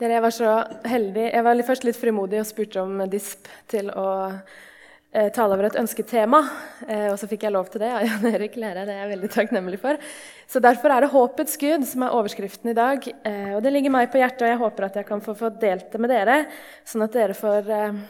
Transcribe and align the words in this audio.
Dere, 0.00 0.14
jeg 0.16 0.24
var 0.24 0.32
så 0.32 0.50
heldig. 0.88 1.24
Jeg 1.28 1.44
var 1.44 1.58
først 1.68 1.84
litt 1.84 1.98
frimodig 2.00 2.38
og 2.40 2.46
spurte 2.48 2.80
om 2.80 3.02
DISP 3.12 3.50
til 3.68 3.90
å 3.92 4.06
eh, 4.32 5.28
tale 5.28 5.52
over 5.52 5.68
et 5.68 5.76
ønsketema. 5.76 6.40
Eh, 6.86 7.10
og 7.10 7.18
så 7.20 7.28
fikk 7.28 7.44
jeg 7.44 7.52
lov 7.52 7.68
til 7.68 7.82
det 7.84 7.90
av 7.92 8.06
Jan 8.08 8.24
Erik 8.30 8.56
Lære. 8.56 8.86
Det 8.88 8.94
er 8.94 9.02
jeg 9.02 9.10
veldig 9.10 9.30
takknemlig 9.34 9.82
for. 9.82 10.00
Så 10.48 10.64
Derfor 10.64 10.96
er 10.96 11.04
det 11.04 11.12
'Håpets 11.12 11.60
Gud' 11.60 11.84
som 11.84 12.06
er 12.08 12.16
overskriften 12.16 12.72
i 12.72 12.76
dag. 12.80 13.10
Eh, 13.28 13.52
og 13.58 13.60
Det 13.62 13.76
ligger 13.76 13.92
meg 13.92 14.08
på 14.08 14.24
hjertet, 14.24 14.48
og 14.48 14.52
jeg 14.54 14.62
håper 14.64 14.88
at 14.88 14.98
jeg 15.02 15.08
kan 15.12 15.20
få, 15.20 15.36
få 15.36 15.52
delt 15.60 15.92
det 15.92 16.00
med 16.00 16.16
dere, 16.16 16.40
sånn 16.88 17.04
at 17.04 17.12
dere 17.20 17.36
får 17.36 17.68
eh, 17.68 18.02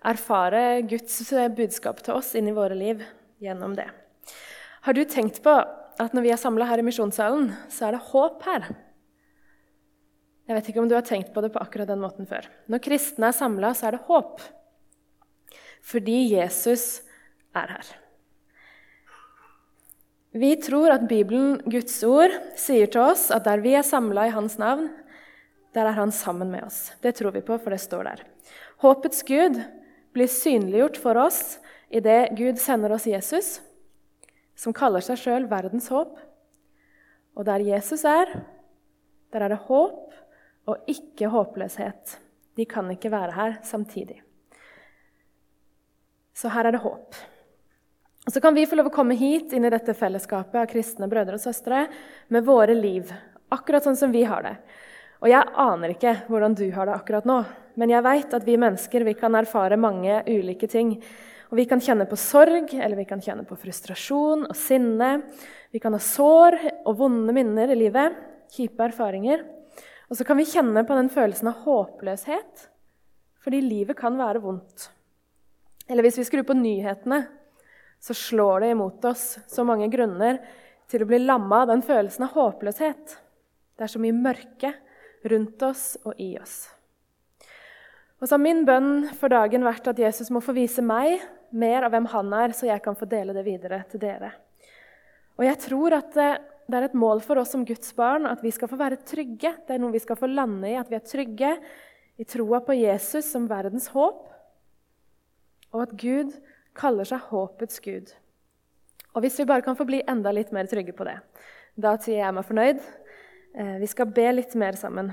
erfare 0.00 0.66
Guds 0.88 1.20
budskap 1.52 2.00
til 2.00 2.14
oss 2.16 2.32
inn 2.32 2.48
i 2.48 2.56
våre 2.56 2.72
liv 2.72 3.04
gjennom 3.44 3.76
det. 3.76 3.90
Har 4.88 4.96
du 4.96 5.04
tenkt 5.04 5.44
på 5.44 5.52
at 5.52 6.14
når 6.16 6.22
vi 6.24 6.32
er 6.32 6.40
samla 6.40 6.64
her 6.64 6.80
i 6.80 6.88
misjonssalen, 6.88 7.52
så 7.68 7.90
er 7.90 7.98
det 7.98 8.08
håp 8.08 8.40
her? 8.48 8.72
Jeg 10.50 10.56
vet 10.56 10.68
ikke 10.72 10.80
om 10.82 10.88
du 10.90 10.96
har 10.96 11.06
tenkt 11.06 11.28
på 11.30 11.44
det 11.44 11.52
på 11.54 11.60
akkurat 11.62 11.86
den 11.86 12.00
måten 12.02 12.26
før. 12.26 12.48
Når 12.66 12.82
kristne 12.82 13.28
er 13.28 13.36
samla, 13.36 13.68
så 13.70 13.86
er 13.86 13.94
det 13.94 14.06
håp. 14.08 14.40
Fordi 15.86 16.16
Jesus 16.32 17.04
er 17.54 17.70
her. 17.76 17.90
Vi 20.34 20.50
tror 20.58 20.96
at 20.96 21.06
Bibelen, 21.06 21.60
Guds 21.70 21.94
ord, 22.02 22.34
sier 22.58 22.90
til 22.90 23.04
oss 23.12 23.28
at 23.30 23.46
der 23.46 23.62
vi 23.62 23.76
er 23.78 23.86
samla 23.86 24.26
i 24.26 24.34
Hans 24.34 24.58
navn, 24.58 24.88
der 25.70 25.86
er 25.86 25.94
Han 25.94 26.10
sammen 26.10 26.50
med 26.50 26.66
oss. 26.66 26.96
Det 26.98 27.14
tror 27.14 27.30
vi 27.30 27.46
på, 27.46 27.54
for 27.54 27.70
det 27.70 27.78
står 27.86 28.10
der. 28.10 28.26
Håpets 28.82 29.22
Gud 29.22 29.54
blir 30.10 30.26
synliggjort 30.26 30.98
for 30.98 31.14
oss 31.28 31.60
idet 31.94 32.34
Gud 32.34 32.58
sender 32.58 32.90
oss 32.98 33.06
Jesus, 33.06 33.60
som 34.58 34.74
kaller 34.74 34.98
seg 34.98 35.22
sjøl 35.22 35.46
verdens 35.46 35.86
håp. 35.94 36.18
Og 37.38 37.46
der 37.46 37.62
Jesus 37.62 38.02
er, 38.02 38.34
der 39.30 39.46
er 39.46 39.54
det 39.54 39.62
håp 39.70 40.10
og 40.70 40.90
ikke 40.90 41.30
håpløshet. 41.32 42.16
De 42.56 42.66
kan 42.68 42.88
ikke 42.92 43.12
være 43.12 43.34
her 43.36 43.58
samtidig. 43.66 44.20
Så 46.36 46.50
her 46.54 46.68
er 46.68 46.76
det 46.76 46.84
håp. 46.84 47.16
Og 48.26 48.32
Så 48.32 48.40
kan 48.40 48.54
vi 48.54 48.66
få 48.68 48.76
lov 48.76 48.90
å 48.90 48.94
komme 48.94 49.16
hit 49.18 49.52
inn 49.56 49.64
i 49.64 49.72
dette 49.72 49.94
fellesskapet 49.96 50.60
av 50.60 50.68
kristne 50.70 51.08
brødre 51.10 51.38
og 51.38 51.42
søstre 51.42 51.86
med 52.28 52.44
våre 52.46 52.76
liv, 52.76 53.10
akkurat 53.50 53.84
sånn 53.84 53.98
som 53.98 54.12
vi 54.12 54.22
har 54.28 54.44
det. 54.44 54.54
Og 55.20 55.28
jeg 55.32 55.52
aner 55.60 55.94
ikke 55.94 56.14
hvordan 56.28 56.54
du 56.56 56.66
har 56.72 56.88
det 56.88 56.94
akkurat 56.94 57.26
nå, 57.28 57.40
men 57.80 57.92
jeg 57.92 58.04
veit 58.04 58.36
at 58.36 58.46
vi 58.46 58.60
mennesker 58.60 59.04
vi 59.08 59.16
kan 59.18 59.34
erfare 59.36 59.80
mange 59.80 60.22
ulike 60.28 60.68
ting. 60.68 60.94
Og 61.50 61.58
Vi 61.58 61.64
kan 61.66 61.80
kjenne 61.82 62.06
på 62.06 62.14
sorg, 62.14 62.70
eller 62.74 62.94
vi 62.96 63.04
kan 63.04 63.20
kjenne 63.20 63.42
på 63.42 63.58
frustrasjon 63.58 64.46
og 64.46 64.54
sinne. 64.54 65.24
Vi 65.72 65.80
kan 65.82 65.92
ha 65.92 65.98
sår 65.98 66.56
og 66.86 66.94
vonde 66.96 67.34
minner 67.34 67.72
i 67.72 67.78
livet, 67.78 68.14
kjipe 68.54 68.84
erfaringer. 68.86 69.42
Og 70.10 70.18
så 70.18 70.26
kan 70.26 70.40
vi 70.40 70.48
kjenne 70.48 70.82
på 70.86 70.96
den 70.98 71.10
følelsen 71.12 71.52
av 71.52 71.62
håpløshet, 71.64 72.64
fordi 73.40 73.60
livet 73.62 73.98
kan 73.98 74.18
være 74.18 74.42
vondt. 74.42 74.88
Eller 75.90 76.06
hvis 76.06 76.18
vi 76.18 76.26
skrur 76.26 76.44
på 76.48 76.56
nyhetene, 76.58 77.22
så 78.00 78.16
slår 78.16 78.64
det 78.64 78.72
imot 78.74 79.04
oss 79.06 79.38
så 79.46 79.64
mange 79.66 79.86
grunner 79.92 80.40
til 80.90 81.04
å 81.04 81.08
bli 81.08 81.20
lamma 81.22 81.62
av 81.62 81.70
den 81.70 81.84
følelsen 81.86 82.26
av 82.26 82.34
håpløshet. 82.34 83.16
Det 83.76 83.86
er 83.86 83.92
så 83.92 84.02
mye 84.02 84.16
mørke 84.16 84.72
rundt 85.30 85.62
oss 85.62 85.94
og 86.02 86.18
i 86.18 86.32
oss. 86.40 86.64
Og 88.20 88.26
så 88.26 88.34
har 88.34 88.42
min 88.42 88.64
bønn 88.68 89.06
for 89.16 89.32
dagen 89.32 89.64
vært 89.64 89.86
at 89.92 90.00
Jesus 90.00 90.30
må 90.34 90.42
få 90.44 90.52
vise 90.56 90.82
meg 90.84 91.22
mer 91.56 91.86
av 91.86 91.94
hvem 91.94 92.08
han 92.12 92.32
er, 92.36 92.54
så 92.56 92.68
jeg 92.68 92.82
kan 92.84 92.98
få 92.98 93.08
dele 93.08 93.34
det 93.36 93.46
videre 93.46 93.82
til 93.90 94.02
dere. 94.02 94.34
Og 95.38 95.46
jeg 95.46 95.56
tror 95.62 95.96
at 95.96 96.18
eh, 96.20 96.40
det 96.70 96.78
er 96.78 96.88
et 96.88 96.98
mål 96.98 97.22
for 97.24 97.40
oss 97.40 97.52
som 97.54 97.64
Guds 97.66 97.92
barn 97.96 98.28
at 98.30 98.42
vi 98.44 98.52
skal 98.54 98.70
få 98.70 98.78
være 98.80 99.00
trygge. 99.06 99.52
Det 99.66 99.74
er 99.74 99.82
noe 99.82 99.94
vi 99.94 100.02
skal 100.02 100.18
få 100.18 100.30
lande 100.30 100.70
i, 100.70 100.78
at 100.78 100.90
vi 100.90 100.98
er 100.98 101.06
trygge 101.06 101.52
i 102.20 102.26
troa 102.28 102.60
på 102.64 102.76
Jesus 102.76 103.30
som 103.32 103.48
verdens 103.48 103.88
håp, 103.94 104.26
og 105.70 105.84
at 105.86 105.94
Gud 105.98 106.34
kaller 106.76 107.08
seg 107.08 107.30
håpets 107.30 107.80
Gud. 107.84 108.12
Og 109.14 109.24
Hvis 109.24 109.40
vi 109.40 109.48
bare 109.48 109.64
kan 109.66 109.78
få 109.78 109.86
bli 109.88 110.02
enda 110.06 110.32
litt 110.34 110.52
mer 110.54 110.68
trygge 110.70 110.94
på 110.94 111.06
det, 111.08 111.16
da 111.80 111.96
sier 111.98 112.20
jeg 112.20 112.36
meg 112.36 112.46
fornøyd. 112.46 112.82
Eh, 113.54 113.76
vi 113.82 113.88
skal 113.90 114.10
be 114.14 114.28
litt 114.34 114.54
mer 114.58 114.78
sammen. 114.78 115.10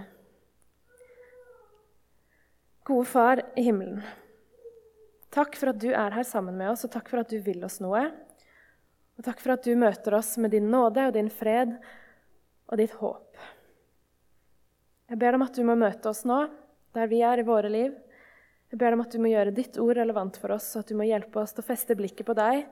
Gode 2.87 3.07
Far 3.09 3.41
i 3.57 3.65
himmelen. 3.65 4.03
Takk 5.33 5.57
for 5.59 5.73
at 5.73 5.79
du 5.81 5.89
er 5.91 6.13
her 6.13 6.27
sammen 6.27 6.55
med 6.57 6.71
oss, 6.71 6.85
og 6.85 6.93
takk 6.93 7.09
for 7.11 7.21
at 7.21 7.31
du 7.31 7.39
vil 7.43 7.63
oss 7.67 7.81
noe. 7.83 8.05
Og 9.17 9.25
takk 9.25 9.39
for 9.41 9.55
at 9.55 9.65
du 9.65 9.73
møter 9.79 10.13
oss 10.17 10.35
med 10.41 10.53
din 10.53 10.69
nåde 10.69 11.07
og 11.09 11.15
din 11.15 11.29
fred 11.33 11.73
og 12.67 12.77
ditt 12.77 12.93
håp. 12.99 13.37
Jeg 15.07 15.21
ber 15.21 15.37
om 15.37 15.45
at 15.45 15.55
du 15.55 15.63
må 15.65 15.77
møte 15.79 16.11
oss 16.11 16.25
nå, 16.27 16.43
der 16.93 17.09
vi 17.09 17.23
er 17.25 17.41
i 17.41 17.47
våre 17.47 17.71
liv. 17.71 17.95
Jeg 18.67 18.79
ber 18.81 18.93
om 18.93 19.01
at 19.01 19.13
du 19.13 19.21
må 19.23 19.31
gjøre 19.31 19.55
ditt 19.55 19.79
ord 19.79 19.95
relevant 19.97 20.37
for 20.37 20.53
oss, 20.57 20.67
og 20.75 20.83
at 20.83 20.91
du 20.91 20.97
må 20.99 21.07
hjelpe 21.07 21.39
oss 21.39 21.55
til 21.55 21.63
å 21.63 21.69
feste 21.69 21.95
blikket 21.97 22.27
på 22.27 22.35
deg 22.37 22.65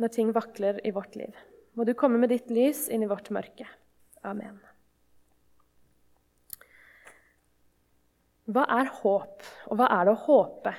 når 0.00 0.10
ting 0.10 0.32
vakler 0.34 0.80
i 0.82 0.90
vårt 0.94 1.14
liv. 1.20 1.34
Må 1.78 1.84
du 1.86 1.92
komme 1.98 2.18
med 2.18 2.32
ditt 2.32 2.50
lys 2.50 2.88
inn 2.90 3.04
i 3.04 3.10
vårt 3.10 3.28
mørke. 3.34 3.66
Amen. 4.26 4.56
Hva 8.50 8.64
er 8.80 8.90
håp, 9.02 9.44
og 9.70 9.78
hva 9.78 9.86
er 9.92 10.08
det 10.08 10.16
å 10.16 10.22
håpe? 10.26 10.74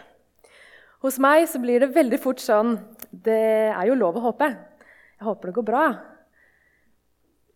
Hos 1.04 1.20
meg 1.22 1.48
så 1.52 1.60
blir 1.62 1.84
det 1.84 1.94
veldig 1.96 2.20
fort 2.24 2.42
sånn 2.44 2.78
Det 3.12 3.72
er 3.72 3.88
jo 3.90 3.98
lov 4.00 4.18
å 4.20 4.28
håpe. 4.30 4.48
Jeg 5.16 5.28
håper 5.28 5.50
det 5.50 5.58
går 5.58 5.68
bra. 5.68 5.86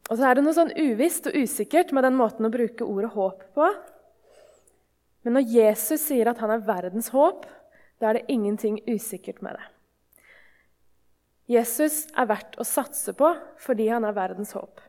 Og 0.09 0.17
så 0.17 0.25
er 0.25 0.35
det 0.35 0.43
noe 0.43 0.57
sånn 0.57 0.73
uvisst 0.73 1.29
og 1.29 1.37
usikkert 1.37 1.93
med 1.93 2.05
den 2.07 2.17
måten 2.17 2.47
å 2.47 2.53
bruke 2.53 2.87
ordet 2.87 3.11
håp 3.13 3.43
på. 3.55 3.67
Men 5.25 5.37
når 5.37 5.51
Jesus 5.53 6.05
sier 6.07 6.31
at 6.31 6.39
han 6.41 6.53
er 6.55 6.65
verdens 6.65 7.11
håp, 7.13 7.45
da 7.99 8.09
er 8.09 8.19
det 8.19 8.31
ingenting 8.33 8.79
usikkert 8.87 9.43
med 9.45 9.59
det. 9.59 9.67
Jesus 11.49 12.03
er 12.17 12.29
verdt 12.29 12.57
å 12.61 12.65
satse 12.67 13.13
på 13.17 13.31
fordi 13.61 13.89
han 13.89 14.05
er 14.05 14.17
verdens 14.17 14.53
håp. 14.57 14.81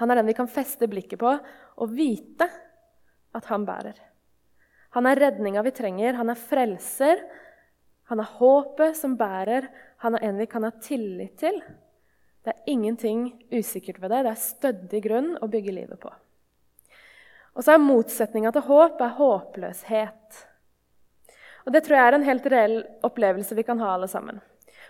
Han 0.00 0.10
er 0.10 0.20
den 0.20 0.30
vi 0.30 0.36
kan 0.38 0.50
feste 0.50 0.88
blikket 0.88 1.20
på 1.20 1.34
og 1.36 1.94
vite 1.94 2.48
at 3.36 3.48
han 3.50 3.66
bærer. 3.68 3.98
Han 4.96 5.08
er 5.08 5.20
redninga 5.20 5.62
vi 5.64 5.72
trenger, 5.74 6.18
han 6.18 6.32
er 6.32 6.38
frelser, 6.38 7.22
han 8.10 8.20
er 8.20 8.34
håpet 8.38 8.96
som 8.98 9.16
bærer, 9.16 9.68
han 10.02 10.16
er 10.18 10.26
en 10.26 10.40
vi 10.40 10.48
kan 10.50 10.66
ha 10.66 10.72
tillit 10.82 11.36
til. 11.40 11.60
Det 12.42 12.52
er 12.52 12.70
ingenting 12.72 13.28
usikkert 13.52 14.00
ved 14.02 14.10
det. 14.10 14.24
Det 14.26 14.32
er 14.32 14.46
stødig 14.46 15.02
grunn 15.04 15.34
å 15.38 15.48
bygge 15.50 15.74
livet 15.74 16.00
på. 16.02 16.10
Og 17.52 17.64
så 17.64 17.74
er 17.74 17.84
Motsetninga 17.84 18.50
til 18.54 18.64
håp 18.66 19.02
er 19.04 19.14
håpløshet. 19.18 20.40
Og 21.66 21.72
Det 21.72 21.84
tror 21.84 21.96
jeg 21.96 22.08
er 22.08 22.16
en 22.16 22.26
helt 22.26 22.48
reell 22.50 22.78
opplevelse 23.06 23.54
vi 23.54 23.64
kan 23.66 23.78
ha 23.78 23.92
alle 23.94 24.08
sammen. 24.10 24.40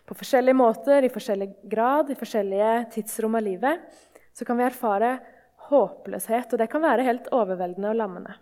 På 0.09 0.17
forskjellige 0.19 0.57
måter, 0.57 1.05
i 1.05 1.13
forskjellig 1.13 1.51
grad, 1.71 2.11
i 2.11 2.19
forskjellige 2.19 2.73
tidsrom 2.95 3.37
av 3.39 3.45
livet 3.45 4.01
så 4.33 4.47
kan 4.49 4.57
vi 4.57 4.65
erfare 4.65 5.19
håpløshet, 5.69 6.55
og 6.55 6.59
det 6.59 6.71
kan 6.73 6.83
være 6.83 7.05
helt 7.07 7.29
overveldende 7.35 7.93
og 7.93 7.99
lammende. 8.01 8.35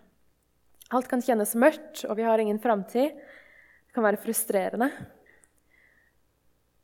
Alt 0.95 1.09
kan 1.11 1.23
kjennes 1.23 1.53
mørkt, 1.59 2.05
og 2.07 2.17
vi 2.17 2.25
har 2.27 2.39
ingen 2.39 2.59
framtid. 2.59 3.15
Det 3.91 3.97
kan 3.97 4.05
være 4.05 4.23
frustrerende. 4.23 4.87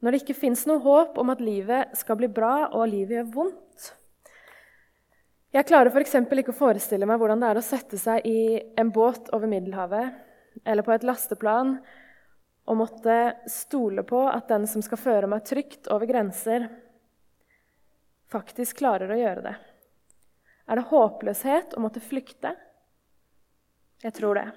Når 0.04 0.12
det 0.12 0.20
ikke 0.26 0.34
fins 0.36 0.66
noe 0.68 0.84
håp 0.84 1.16
om 1.22 1.30
at 1.32 1.40
livet 1.40 1.94
skal 1.96 2.18
bli 2.20 2.28
bra, 2.28 2.68
og 2.76 2.90
livet 2.92 3.16
gjør 3.16 3.30
vondt. 3.32 3.86
Jeg 5.56 5.70
klarer 5.70 5.88
f.eks. 5.88 6.18
ikke 6.20 6.52
å 6.52 6.58
forestille 6.58 7.08
meg 7.08 7.22
hvordan 7.22 7.40
det 7.40 7.54
er 7.54 7.62
å 7.62 7.64
sette 7.64 7.96
seg 7.96 8.28
i 8.28 8.60
en 8.76 8.92
båt 8.92 9.32
over 9.32 9.48
Middelhavet 9.48 10.68
eller 10.68 10.84
på 10.84 10.92
et 10.98 11.08
lasteplan 11.08 11.78
og 12.68 12.80
måtte 12.84 13.18
stole 13.56 14.04
på 14.04 14.26
at 14.28 14.52
den 14.52 14.68
som 14.68 14.84
skal 14.84 15.00
føre 15.00 15.32
meg 15.32 15.48
trygt 15.48 15.88
over 15.88 16.12
grenser, 16.12 16.68
faktisk 18.28 18.84
klarer 18.84 19.16
å 19.16 19.24
gjøre 19.24 19.48
det. 19.48 19.58
Er 20.68 20.76
det 20.76 20.90
håpløshet 20.92 21.80
å 21.80 21.88
måtte 21.88 22.04
flykte? 22.04 22.58
Jeg 24.04 24.20
tror 24.20 24.44
det. 24.44 24.50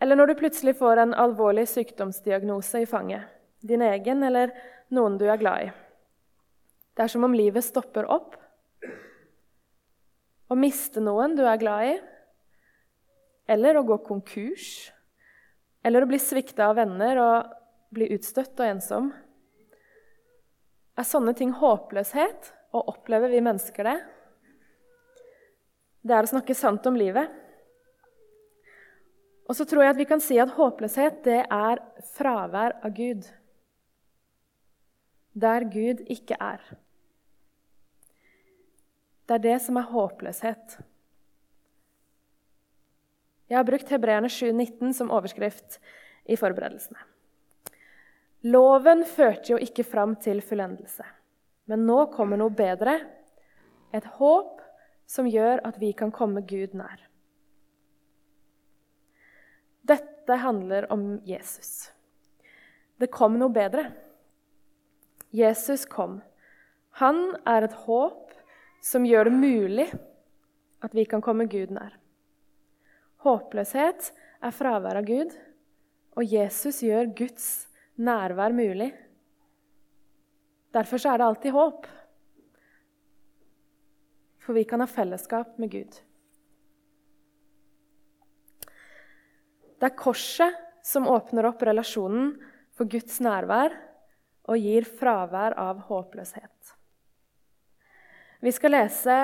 Eller 0.00 0.16
når 0.16 0.30
du 0.30 0.38
plutselig 0.40 0.76
får 0.78 1.02
en 1.02 1.14
alvorlig 1.14 1.66
sykdomsdiagnose 1.68 2.82
i 2.82 2.88
fanget. 2.88 3.28
Din 3.60 3.82
egen 3.84 4.22
eller 4.24 4.54
noen 4.96 5.18
du 5.20 5.26
er 5.28 5.40
glad 5.40 5.66
i. 5.66 5.72
Det 6.96 7.04
er 7.04 7.12
som 7.12 7.26
om 7.26 7.36
livet 7.36 7.64
stopper 7.64 8.08
opp. 8.08 8.38
Å 10.50 10.56
miste 10.58 11.02
noen 11.04 11.36
du 11.36 11.44
er 11.46 11.60
glad 11.60 11.90
i, 11.92 11.98
eller 13.50 13.76
å 13.78 13.84
gå 13.86 13.98
konkurs, 14.06 14.90
eller 15.84 16.02
å 16.02 16.08
bli 16.10 16.18
svikta 16.22 16.70
av 16.70 16.78
venner 16.80 17.20
og 17.22 17.52
bli 17.94 18.08
utstøtt 18.14 18.58
og 18.58 18.66
ensom. 18.66 19.12
Er 20.98 21.06
sånne 21.06 21.34
ting 21.38 21.52
håpløshet, 21.56 22.50
og 22.74 22.90
opplever 22.92 23.32
vi 23.32 23.42
mennesker 23.42 23.86
det? 23.86 23.96
Det 26.06 26.14
er 26.16 26.26
å 26.26 26.30
snakke 26.30 26.54
sant 26.56 26.86
om 26.86 26.98
livet. 26.98 27.30
Og 29.50 29.56
så 29.58 29.64
tror 29.66 29.82
jeg 29.82 29.96
at 29.96 29.98
vi 29.98 30.06
kan 30.06 30.20
si 30.22 30.36
at 30.38 30.52
håpløshet 30.54 31.24
det 31.26 31.40
er 31.42 31.80
fravær 32.14 32.76
av 32.86 32.94
Gud. 32.94 33.26
Der 35.34 35.66
Gud 35.66 36.04
ikke 36.06 36.38
er. 36.38 36.62
Det 39.26 39.40
er 39.40 39.42
det 39.48 39.56
som 39.64 39.80
er 39.80 39.90
håpløshet. 39.90 40.78
Jeg 43.50 43.58
har 43.58 43.66
brukt 43.66 43.90
Hebreerne 43.90 44.30
7,19 44.30 44.94
som 44.94 45.10
overskrift 45.10 45.80
i 46.30 46.38
forberedelsene. 46.38 47.02
Loven 48.54 49.02
førte 49.02 49.56
jo 49.56 49.58
ikke 49.58 49.82
fram 49.82 50.14
til 50.22 50.38
fullendelse, 50.46 51.02
men 51.66 51.88
nå 51.90 52.04
kommer 52.14 52.38
noe 52.38 52.54
bedre. 52.54 53.00
Et 53.90 54.06
håp 54.22 54.62
som 55.10 55.26
gjør 55.26 55.66
at 55.66 55.82
vi 55.82 55.90
kan 55.98 56.14
komme 56.14 56.46
Gud 56.46 56.78
nær. 56.78 57.09
Dette 59.86 60.36
handler 60.42 60.86
om 60.92 61.20
Jesus. 61.24 61.90
Det 63.00 63.08
kom 63.12 63.38
noe 63.40 63.52
bedre. 63.52 63.86
Jesus 65.30 65.86
kom. 65.88 66.20
Han 67.00 67.36
er 67.48 67.64
et 67.64 67.76
håp 67.86 68.34
som 68.84 69.06
gjør 69.06 69.30
det 69.30 69.36
mulig 69.36 69.86
at 70.84 70.96
vi 70.96 71.04
kan 71.08 71.22
komme 71.24 71.48
Gud 71.50 71.72
nær. 71.74 71.94
Håpløshet 73.24 74.10
er 74.40 74.56
fravær 74.56 75.00
av 75.00 75.06
Gud, 75.08 75.32
og 76.16 76.24
Jesus 76.24 76.80
gjør 76.82 77.12
Guds 77.16 77.48
nærvær 78.00 78.52
mulig. 78.56 78.90
Derfor 80.72 81.02
er 81.06 81.18
det 81.20 81.26
alltid 81.26 81.56
håp. 81.56 81.88
For 84.40 84.56
vi 84.56 84.64
kan 84.64 84.80
ha 84.80 84.88
fellesskap 84.88 85.58
med 85.60 85.72
Gud. 85.72 86.00
Det 89.80 89.88
er 89.88 89.96
korset 89.96 90.56
som 90.84 91.08
åpner 91.08 91.48
opp 91.48 91.62
relasjonen 91.64 92.34
for 92.76 92.88
Guds 92.90 93.16
nærvær 93.24 93.72
og 94.50 94.60
gir 94.60 94.84
fravær 94.84 95.56
av 95.60 95.86
håpløshet. 95.88 96.74
Vi 98.40 98.52
skal 98.56 98.74
lese 98.76 99.16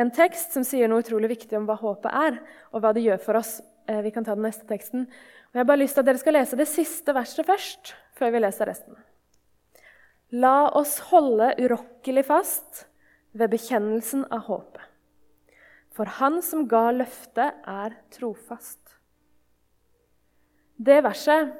en 0.00 0.10
tekst 0.12 0.54
som 0.56 0.64
sier 0.64 0.88
noe 0.88 1.04
utrolig 1.04 1.30
viktig 1.34 1.56
om 1.58 1.66
hva 1.68 1.76
håpet 1.80 2.12
er, 2.12 2.38
og 2.72 2.80
hva 2.80 2.92
det 2.96 3.04
gjør 3.04 3.20
for 3.24 3.40
oss. 3.40 3.58
Eh, 3.88 4.00
vi 4.04 4.12
kan 4.14 4.24
ta 4.24 4.36
den 4.36 4.46
neste 4.46 4.68
teksten. 4.68 5.06
Jeg 5.52 5.60
har 5.60 5.68
bare 5.68 5.82
lyst 5.82 5.98
til 5.98 6.04
at 6.04 6.08
dere 6.08 6.20
skal 6.22 6.36
lese 6.38 6.60
det 6.60 6.68
siste 6.70 7.12
verset 7.16 7.48
først, 7.48 7.92
før 8.16 8.32
vi 8.32 8.40
leser 8.40 8.68
resten. 8.68 8.96
La 10.32 10.70
oss 10.80 10.96
holde 11.10 11.50
urokkelig 11.60 12.24
fast 12.24 12.86
ved 13.36 13.52
bekjennelsen 13.52 14.24
av 14.32 14.46
håpet. 14.48 14.88
For 15.92 16.08
Han 16.20 16.40
som 16.40 16.64
ga 16.68 16.86
løftet, 16.96 17.60
er 17.68 17.98
trofast. 18.14 18.81
Det 20.76 21.02
verset 21.04 21.52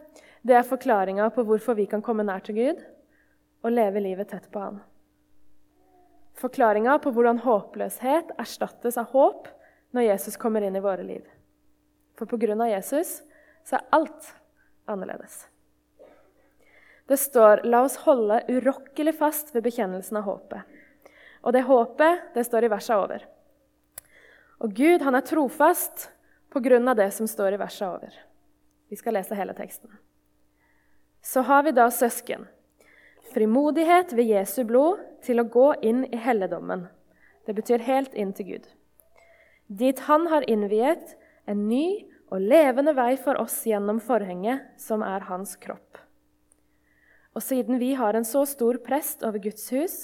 det 0.43 0.57
er 0.59 0.67
forklaringa 0.67 1.29
på 1.31 1.45
hvorfor 1.47 1.77
vi 1.79 1.87
kan 1.87 2.03
komme 2.03 2.25
nær 2.27 2.43
til 2.43 2.59
Gud 2.59 2.81
og 3.63 3.71
leve 3.71 4.03
livet 4.03 4.33
tett 4.33 4.49
på 4.51 4.59
Han 4.59 4.81
forklaringa 6.43 6.99
på 7.03 7.13
hvordan 7.15 7.43
håpløshet 7.45 8.35
erstattes 8.41 8.99
av 9.01 9.13
håp 9.15 9.49
når 9.95 10.09
Jesus 10.09 10.39
kommer 10.41 10.65
inn 10.65 10.77
i 10.77 10.83
våre 10.83 11.05
liv. 11.07 11.23
For 12.19 12.27
pga. 12.27 12.57
Jesus 12.69 13.21
så 13.65 13.79
er 13.79 13.89
alt 13.95 14.33
annerledes. 14.91 15.47
Det 17.07 17.19
står 17.19 17.65
'La 17.65 17.83
oss 17.83 17.97
holde 18.07 18.43
urokkelig 18.49 19.15
fast 19.15 19.55
ved 19.55 19.65
bekjennelsen 19.65 20.17
av 20.17 20.25
håpet'. 20.25 20.63
Og 21.43 21.53
det 21.53 21.67
håpet 21.67 22.35
det 22.35 22.47
står 22.47 22.65
i 22.65 22.71
versa 22.71 22.99
over. 23.03 23.25
Og 24.61 24.75
Gud 24.75 25.03
han 25.03 25.15
er 25.15 25.27
trofast 25.27 26.11
pga. 26.51 26.95
det 26.95 27.13
som 27.13 27.27
står 27.27 27.55
i 27.55 27.59
versa 27.59 27.95
over. 27.95 28.32
Vi 28.93 28.99
skal 29.01 29.17
lese 29.17 29.37
hele 29.39 29.55
teksten. 29.57 29.89
Så 31.25 31.41
har 31.49 31.63
vi 31.65 31.73
da 31.73 31.87
søsken 31.89 32.45
frimodighet 33.33 34.13
ved 34.13 34.29
Jesu 34.29 34.67
blod 34.69 35.01
til 35.25 35.41
å 35.41 35.49
gå 35.49 35.71
inn 35.81 36.03
i 36.13 36.19
helligdommen. 36.21 36.85
Det 37.49 37.55
betyr 37.57 37.87
helt 37.87 38.13
inn 38.13 38.35
til 38.37 38.51
Gud. 38.51 38.67
Dit 39.73 40.05
han 40.11 40.29
har 40.29 40.45
innviet 40.45 41.17
en 41.49 41.65
ny 41.71 42.05
og 42.29 42.45
levende 42.45 42.93
vei 42.93 43.15
for 43.17 43.41
oss 43.41 43.63
gjennom 43.65 44.03
forhenget, 44.05 44.61
som 44.77 45.01
er 45.01 45.25
hans 45.31 45.57
kropp. 45.57 45.97
Og 47.33 47.41
siden 47.41 47.81
vi 47.81 47.95
har 47.97 48.13
en 48.13 48.29
så 48.29 48.45
stor 48.45 48.77
prest 48.85 49.25
over 49.25 49.41
Guds 49.41 49.65
hus, 49.73 49.99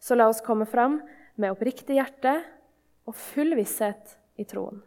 så 0.00 0.16
la 0.16 0.30
oss 0.32 0.40
komme 0.40 0.64
fram 0.64 1.02
med 1.36 1.52
oppriktig 1.52 2.00
hjerte 2.00 2.38
og 3.04 3.16
full 3.28 3.52
visshet 3.60 4.16
i 4.40 4.48
troen. 4.48 4.80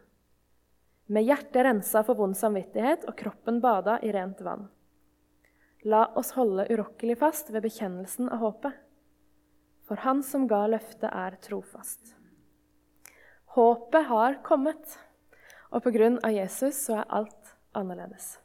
Med 1.10 1.26
hjertet 1.26 1.64
rensa 1.66 2.04
for 2.06 2.14
vond 2.14 2.36
samvittighet 2.38 3.02
og 3.10 3.16
kroppen 3.18 3.56
bada 3.58 3.96
i 4.06 4.12
rent 4.14 4.38
vann. 4.46 4.68
La 5.82 6.04
oss 6.14 6.36
holde 6.36 6.68
urokkelig 6.70 7.16
fast 7.18 7.48
ved 7.50 7.64
bekjennelsen 7.64 8.28
av 8.30 8.38
håpet. 8.44 8.76
For 9.88 9.98
Han 10.06 10.22
som 10.22 10.46
ga 10.46 10.68
løftet, 10.70 11.08
er 11.10 11.34
trofast. 11.42 12.12
Håpet 13.56 14.06
har 14.06 14.38
kommet, 14.46 14.98
og 15.74 15.82
pga. 15.82 16.12
Jesus 16.30 16.78
så 16.86 17.00
er 17.00 17.10
alt 17.10 17.56
annerledes. 17.74 18.38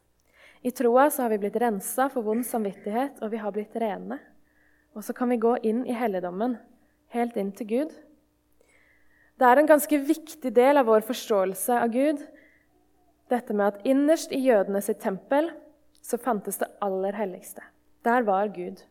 I 0.66 0.72
troa 0.74 1.12
så 1.12 1.22
har 1.22 1.30
vi 1.36 1.44
blitt 1.44 1.60
rensa 1.62 2.08
for 2.10 2.26
vond 2.26 2.42
samvittighet, 2.46 3.22
og 3.22 3.30
vi 3.30 3.38
har 3.38 3.54
blitt 3.54 3.76
rene. 3.78 4.18
Og 4.98 5.06
så 5.06 5.14
kan 5.14 5.30
vi 5.30 5.38
gå 5.38 5.54
inn 5.62 5.86
i 5.86 5.94
helligdommen, 5.94 6.58
helt 7.14 7.38
inn 7.38 7.52
til 7.54 7.70
Gud. 7.70 7.94
Det 9.38 9.46
er 9.46 9.62
en 9.62 9.70
ganske 9.70 10.00
viktig 10.00 10.50
del 10.56 10.82
av 10.82 10.90
vår 10.90 11.06
forståelse 11.06 11.78
av 11.78 11.94
Gud, 11.94 12.26
dette 13.30 13.54
med 13.54 13.68
at 13.68 13.86
innerst 13.88 14.34
i 14.36 14.40
jødene 14.46 14.82
sitt 14.86 15.02
tempel 15.02 15.50
så 16.02 16.20
fantes 16.22 16.60
det 16.62 16.70
aller 16.86 17.16
helligste. 17.18 17.64
Der 18.06 18.22
var 18.28 18.52
Gud. 18.54 18.84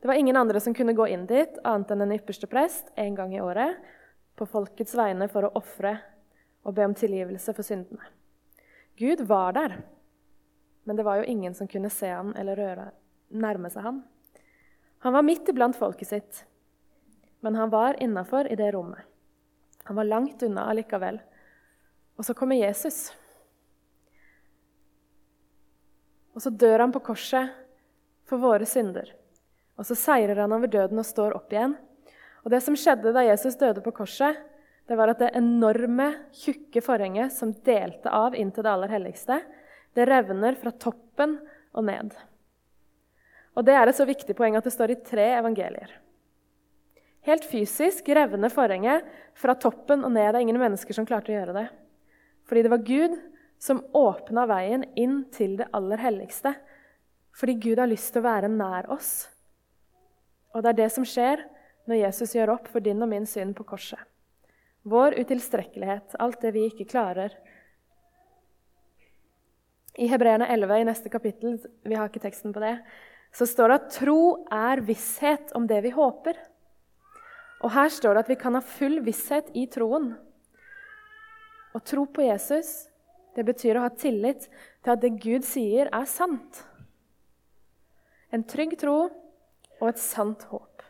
Det 0.00 0.08
var 0.08 0.14
ingen 0.14 0.36
andre 0.36 0.60
som 0.60 0.74
kunne 0.74 0.96
gå 0.96 1.06
inn 1.12 1.26
dit, 1.28 1.58
annet 1.64 1.90
enn 1.92 2.04
den 2.04 2.14
ypperste 2.16 2.48
prest 2.48 2.92
en 2.96 3.16
gang 3.16 3.34
i 3.34 3.42
året, 3.44 3.76
på 4.36 4.46
folkets 4.48 4.94
vegne 4.96 5.28
for 5.32 5.48
å 5.48 5.52
ofre 5.56 5.96
og 6.66 6.74
be 6.76 6.84
om 6.84 6.94
tilgivelse 6.96 7.52
for 7.56 7.64
syndene. 7.64 8.04
Gud 8.96 9.22
var 9.28 9.52
der, 9.56 9.78
men 10.84 10.96
det 10.96 11.04
var 11.04 11.20
jo 11.20 11.28
ingen 11.28 11.54
som 11.54 11.68
kunne 11.68 11.92
se 11.92 12.08
han 12.08 12.32
eller 12.36 12.56
røre, 12.56 12.90
nærme 13.28 13.70
seg 13.72 13.84
han. 13.84 14.02
Han 15.04 15.16
var 15.16 15.24
midt 15.26 15.48
iblant 15.52 15.76
folket 15.76 16.08
sitt, 16.08 16.44
men 17.44 17.56
han 17.58 17.72
var 17.72 18.00
innafor 18.02 18.48
i 18.48 18.56
det 18.56 18.72
rommet. 18.74 19.04
Han 19.86 19.96
var 19.96 20.08
langt 20.08 20.42
unna 20.42 20.64
allikevel. 20.70 21.20
Og 22.16 22.24
så 22.24 22.34
kommer 22.34 22.56
Jesus. 22.58 23.12
Og 26.36 26.44
så 26.44 26.52
dør 26.52 26.84
han 26.84 26.92
på 26.92 27.00
korset 27.08 27.54
for 28.28 28.42
våre 28.42 28.68
synder. 28.68 29.08
Og 29.80 29.88
så 29.88 29.96
seirer 29.96 30.42
han 30.42 30.52
over 30.52 30.68
døden 30.68 31.00
og 31.00 31.08
står 31.08 31.36
opp 31.38 31.52
igjen. 31.52 31.74
Og 32.44 32.52
Det 32.52 32.60
som 32.62 32.76
skjedde 32.78 33.14
da 33.16 33.24
Jesus 33.24 33.56
døde 33.58 33.82
på 33.82 33.94
korset, 33.96 34.36
det 34.86 34.94
var 34.94 35.10
at 35.10 35.18
det 35.18 35.32
enorme, 35.34 36.12
tjukke 36.36 36.82
forhenget 36.84 37.32
som 37.34 37.56
delte 37.66 38.12
av 38.12 38.36
inn 38.38 38.52
til 38.54 38.62
det 38.62 38.70
aller 38.70 38.92
helligste, 38.92 39.40
det 39.96 40.06
revner 40.06 40.54
fra 40.60 40.70
toppen 40.70 41.38
og 41.74 41.86
ned. 41.88 42.12
Og 43.56 43.64
Det 43.64 43.74
er 43.74 43.88
et 43.88 43.96
så 43.96 44.06
viktig 44.06 44.36
poeng 44.36 44.54
at 44.56 44.68
det 44.68 44.74
står 44.76 44.92
i 44.92 45.00
tre 45.02 45.30
evangelier. 45.40 45.90
Helt 47.26 47.48
fysisk 47.48 48.06
revner 48.14 48.52
forhenget 48.52 49.08
fra 49.34 49.56
toppen 49.58 50.04
og 50.04 50.12
ned. 50.12 50.28
Det 50.30 50.38
er 50.38 50.44
ingen 50.44 50.60
mennesker 50.60 50.94
som 50.94 51.08
klarte 51.08 51.32
å 51.32 51.38
gjøre 51.40 51.56
det. 51.56 51.66
Fordi 52.46 52.62
det 52.62 52.70
var 52.70 52.84
Gud 52.86 53.16
som 53.58 53.84
åpna 53.96 54.46
veien 54.50 54.84
inn 54.98 55.22
til 55.34 55.56
det 55.60 55.68
aller 55.76 56.00
helligste. 56.00 56.52
Fordi 57.36 57.56
Gud 57.60 57.80
har 57.80 57.90
lyst 57.90 58.12
til 58.12 58.22
å 58.22 58.28
være 58.28 58.52
nær 58.52 58.88
oss. 58.92 59.28
Og 60.54 60.62
det 60.64 60.72
er 60.72 60.80
det 60.84 60.90
som 60.94 61.04
skjer 61.04 61.42
når 61.86 62.00
Jesus 62.00 62.34
gjør 62.36 62.54
opp 62.56 62.70
for 62.72 62.84
din 62.84 63.02
og 63.04 63.10
min 63.10 63.26
synd 63.28 63.56
på 63.56 63.66
korset. 63.68 64.00
Vår 64.86 65.16
utilstrekkelighet, 65.18 66.14
alt 66.22 66.40
det 66.42 66.52
vi 66.54 66.66
ikke 66.70 66.86
klarer. 66.88 67.34
I 69.98 70.08
Hebreerne 70.10 70.48
11 70.52 70.80
i 70.80 70.86
neste 70.86 71.10
kapittel 71.12 71.56
vi 71.82 71.96
har 71.96 72.08
ikke 72.08 72.22
teksten 72.22 72.54
på 72.54 72.62
det, 72.62 72.76
så 73.34 73.48
står 73.48 73.68
det 73.72 73.78
at 73.80 73.88
tro 73.98 74.20
er 74.52 74.82
visshet 74.86 75.52
om 75.58 75.66
det 75.68 75.82
vi 75.84 75.92
håper. 75.92 76.38
Og 77.64 77.72
her 77.74 77.90
står 77.92 78.14
det 78.14 78.24
at 78.24 78.30
vi 78.30 78.38
kan 78.40 78.56
ha 78.56 78.62
full 78.64 79.00
visshet 79.04 79.48
i 79.56 79.66
troen. 79.72 80.12
Å 81.76 81.82
tro 81.84 82.06
på 82.08 82.24
Jesus 82.24 82.86
det 83.36 83.44
betyr 83.44 83.76
å 83.76 83.84
ha 83.84 83.92
tillit 83.92 84.46
til 84.48 84.94
at 84.94 85.02
det 85.02 85.12
Gud 85.20 85.44
sier, 85.44 85.90
er 85.92 86.08
sant. 86.08 86.62
En 88.32 88.44
trygg 88.48 88.74
tro 88.80 88.96
og 89.76 89.88
et 89.90 90.00
sant 90.00 90.46
håp. 90.50 90.84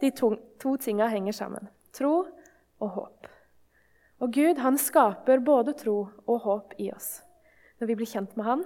De 0.00 0.12
to, 0.16 0.32
to 0.62 0.76
tinga 0.80 1.10
henger 1.10 1.36
sammen. 1.36 1.66
Tro 1.92 2.14
og 2.80 2.94
håp. 2.94 3.28
Og 4.20 4.32
Gud 4.36 4.60
han 4.62 4.78
skaper 4.80 5.42
både 5.44 5.74
tro 5.80 5.98
og 6.26 6.46
håp 6.46 6.78
i 6.80 6.90
oss 6.94 7.18
når 7.80 7.88
vi 7.88 7.94
blir 7.96 8.10
kjent 8.10 8.34
med 8.36 8.44
Han. 8.44 8.62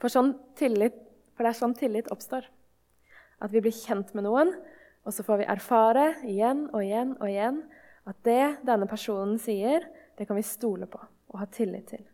For, 0.00 0.08
sånn 0.08 0.30
tillit, 0.56 0.94
for 1.36 1.44
det 1.44 1.50
er 1.50 1.58
sånn 1.58 1.74
tillit 1.76 2.08
oppstår. 2.12 2.46
At 3.44 3.52
vi 3.52 3.60
blir 3.60 3.74
kjent 3.76 4.14
med 4.16 4.24
noen, 4.24 4.54
og 5.04 5.12
så 5.12 5.26
får 5.26 5.42
vi 5.42 5.50
erfare 5.52 6.06
igjen 6.24 6.64
og 6.70 6.80
igjen 6.80 7.12
og 7.18 7.28
igjen 7.28 7.60
at 8.08 8.24
det 8.24 8.64
denne 8.64 8.88
personen 8.88 9.36
sier, 9.40 9.84
det 10.16 10.24
kan 10.24 10.40
vi 10.40 10.46
stole 10.48 10.88
på 10.88 11.02
og 11.34 11.42
ha 11.42 11.48
tillit 11.50 11.88
til. 11.90 12.04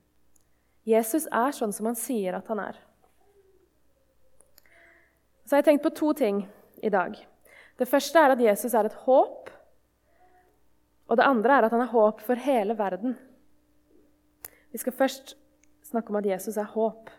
Jesus 0.89 1.29
er 1.29 1.53
sånn 1.53 1.75
som 1.77 1.91
han 1.91 1.99
sier 1.99 2.39
at 2.39 2.49
han 2.49 2.63
er. 2.63 2.79
Så 5.45 5.55
har 5.57 5.61
jeg 5.61 5.69
tenkt 5.69 5.85
på 5.85 5.93
to 5.99 6.13
ting 6.17 6.45
i 6.81 6.91
dag. 6.93 7.19
Det 7.77 7.89
første 7.89 8.19
er 8.19 8.33
at 8.33 8.43
Jesus 8.43 8.75
er 8.75 8.89
et 8.89 9.01
håp. 9.05 9.51
Og 11.11 11.19
det 11.19 11.27
andre 11.27 11.59
er 11.59 11.67
at 11.67 11.75
han 11.75 11.85
er 11.85 11.93
håp 11.93 12.23
for 12.25 12.41
hele 12.41 12.77
verden. 12.79 13.17
Vi 14.71 14.79
skal 14.79 14.95
først 14.95 15.35
snakke 15.91 16.13
om 16.13 16.21
at 16.21 16.29
Jesus 16.31 16.57
er 16.57 16.71
håp. 16.71 17.11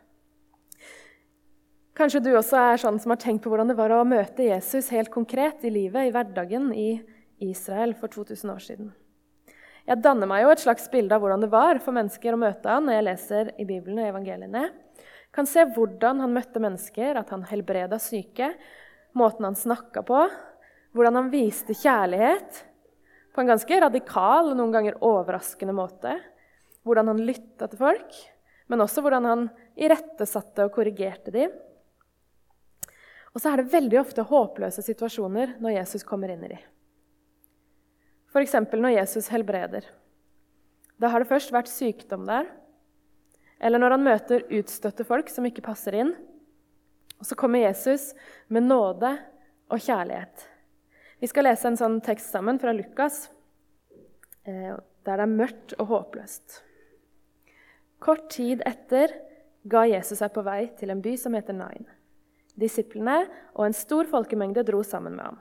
Kanskje 1.98 2.22
du 2.24 2.31
også 2.31 2.55
er 2.55 2.79
sånn 2.81 3.01
som 3.03 3.12
har 3.12 3.20
tenkt 3.22 3.43
på 3.43 3.51
hvordan 3.51 3.70
det 3.70 3.77
var 3.77 3.91
å 3.93 4.05
møte 4.08 4.48
Jesus 4.48 4.89
helt 4.96 5.12
konkret 5.13 5.65
i 5.67 5.74
livet, 5.74 6.08
i 6.08 6.13
hverdagen 6.15 6.72
i 6.74 6.89
Israel 7.43 7.93
for 8.00 8.10
2000 8.10 8.53
år 8.53 8.63
siden. 8.63 8.93
Jeg 9.88 10.01
danner 10.05 10.29
meg 10.29 10.43
jo 10.43 10.51
et 10.53 10.61
slags 10.61 10.85
bilde 10.93 11.15
av 11.15 11.23
hvordan 11.23 11.41
det 11.41 11.50
var 11.51 11.79
for 11.81 11.95
mennesker 11.95 12.35
å 12.35 12.39
møte 12.39 12.69
han 12.69 12.85
når 12.85 12.97
jeg 12.97 13.07
leser 13.07 13.51
i 13.57 13.65
Bibelen 13.65 14.01
og 14.03 14.11
evangeliene. 14.11 14.67
Kan 15.33 15.47
se 15.50 15.63
hvordan 15.73 16.21
han 16.21 16.33
møtte 16.35 16.61
mennesker, 16.61 17.17
at 17.17 17.31
han 17.33 17.47
helbreda 17.50 17.97
syke, 18.01 18.51
måten 19.17 19.47
han 19.47 19.57
snakka 19.57 20.03
på, 20.07 20.25
hvordan 20.93 21.17
han 21.17 21.31
viste 21.31 21.75
kjærlighet 21.77 22.61
på 23.31 23.41
en 23.41 23.51
ganske 23.53 23.79
radikal 23.85 24.51
og 24.51 24.59
noen 24.59 24.75
ganger 24.75 25.00
overraskende 25.07 25.75
måte. 25.75 26.17
Hvordan 26.85 27.11
han 27.13 27.25
lytta 27.25 27.69
til 27.71 27.79
folk, 27.79 28.15
men 28.71 28.83
også 28.83 29.03
hvordan 29.03 29.27
han 29.29 29.47
irettesatte 29.79 30.65
og 30.65 30.73
korrigerte 30.75 31.33
dem. 31.33 31.53
Og 33.31 33.39
så 33.39 33.51
er 33.51 33.61
det 33.61 33.71
veldig 33.71 34.00
ofte 34.01 34.25
håpløse 34.27 34.83
situasjoner 34.83 35.55
når 35.63 35.77
Jesus 35.79 36.03
kommer 36.07 36.33
inn 36.33 36.43
i 36.43 36.51
dem. 36.51 36.63
F.eks. 38.31 38.55
når 38.71 38.95
Jesus 38.95 39.27
helbreder. 39.31 39.85
Da 41.01 41.09
har 41.11 41.19
det 41.21 41.31
først 41.31 41.51
vært 41.51 41.71
sykdom 41.71 42.23
der. 42.29 42.47
Eller 43.61 43.81
når 43.81 43.97
han 43.97 44.05
møter 44.05 44.45
utstøtte 44.47 45.05
folk 45.05 45.29
som 45.29 45.45
ikke 45.45 45.63
passer 45.65 45.97
inn. 46.00 46.13
Og 47.19 47.27
så 47.27 47.38
kommer 47.38 47.61
Jesus 47.61 48.11
med 48.47 48.65
nåde 48.69 49.11
og 49.71 49.83
kjærlighet. 49.83 50.47
Vi 51.21 51.29
skal 51.29 51.45
lese 51.45 51.69
en 51.69 51.77
sånn 51.77 52.00
tekst 52.01 52.31
sammen 52.33 52.57
fra 52.61 52.73
Lukas, 52.73 53.27
eh, 54.47 54.73
der 55.05 55.19
det 55.19 55.27
er 55.27 55.35
mørkt 55.35 55.75
og 55.77 55.91
håpløst. 55.91 56.61
Kort 58.01 58.31
tid 58.33 58.63
etter 58.65 59.13
ga 59.69 59.83
Jesus 59.85 60.23
seg 60.23 60.33
på 60.33 60.41
vei 60.45 60.71
til 60.79 60.89
en 60.89 61.03
by 61.03 61.13
som 61.21 61.38
heter 61.38 61.53
Nain. 61.53 61.85
Disiplene 62.57 63.27
og 63.53 63.67
en 63.67 63.77
stor 63.77 64.09
folkemengde 64.09 64.65
dro 64.65 64.81
sammen 64.81 65.19
med 65.19 65.29
ham. 65.29 65.38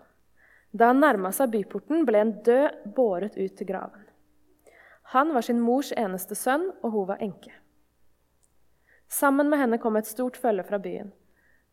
Da 0.71 0.93
han 0.93 1.01
nærma 1.03 1.33
seg 1.35 1.51
byporten, 1.51 2.05
ble 2.07 2.21
en 2.23 2.37
død 2.47 2.93
båret 2.95 3.37
ut 3.39 3.57
til 3.59 3.67
graven. 3.67 4.07
Han 5.11 5.33
var 5.35 5.43
sin 5.43 5.59
mors 5.59 5.91
eneste 5.99 6.37
sønn, 6.39 6.69
og 6.83 6.93
hun 6.95 7.09
var 7.09 7.23
enke. 7.25 7.51
Sammen 9.11 9.51
med 9.51 9.59
henne 9.59 9.81
kom 9.83 9.99
et 9.99 10.07
stort 10.07 10.39
følge 10.39 10.63
fra 10.69 10.79
byen. 10.79 11.11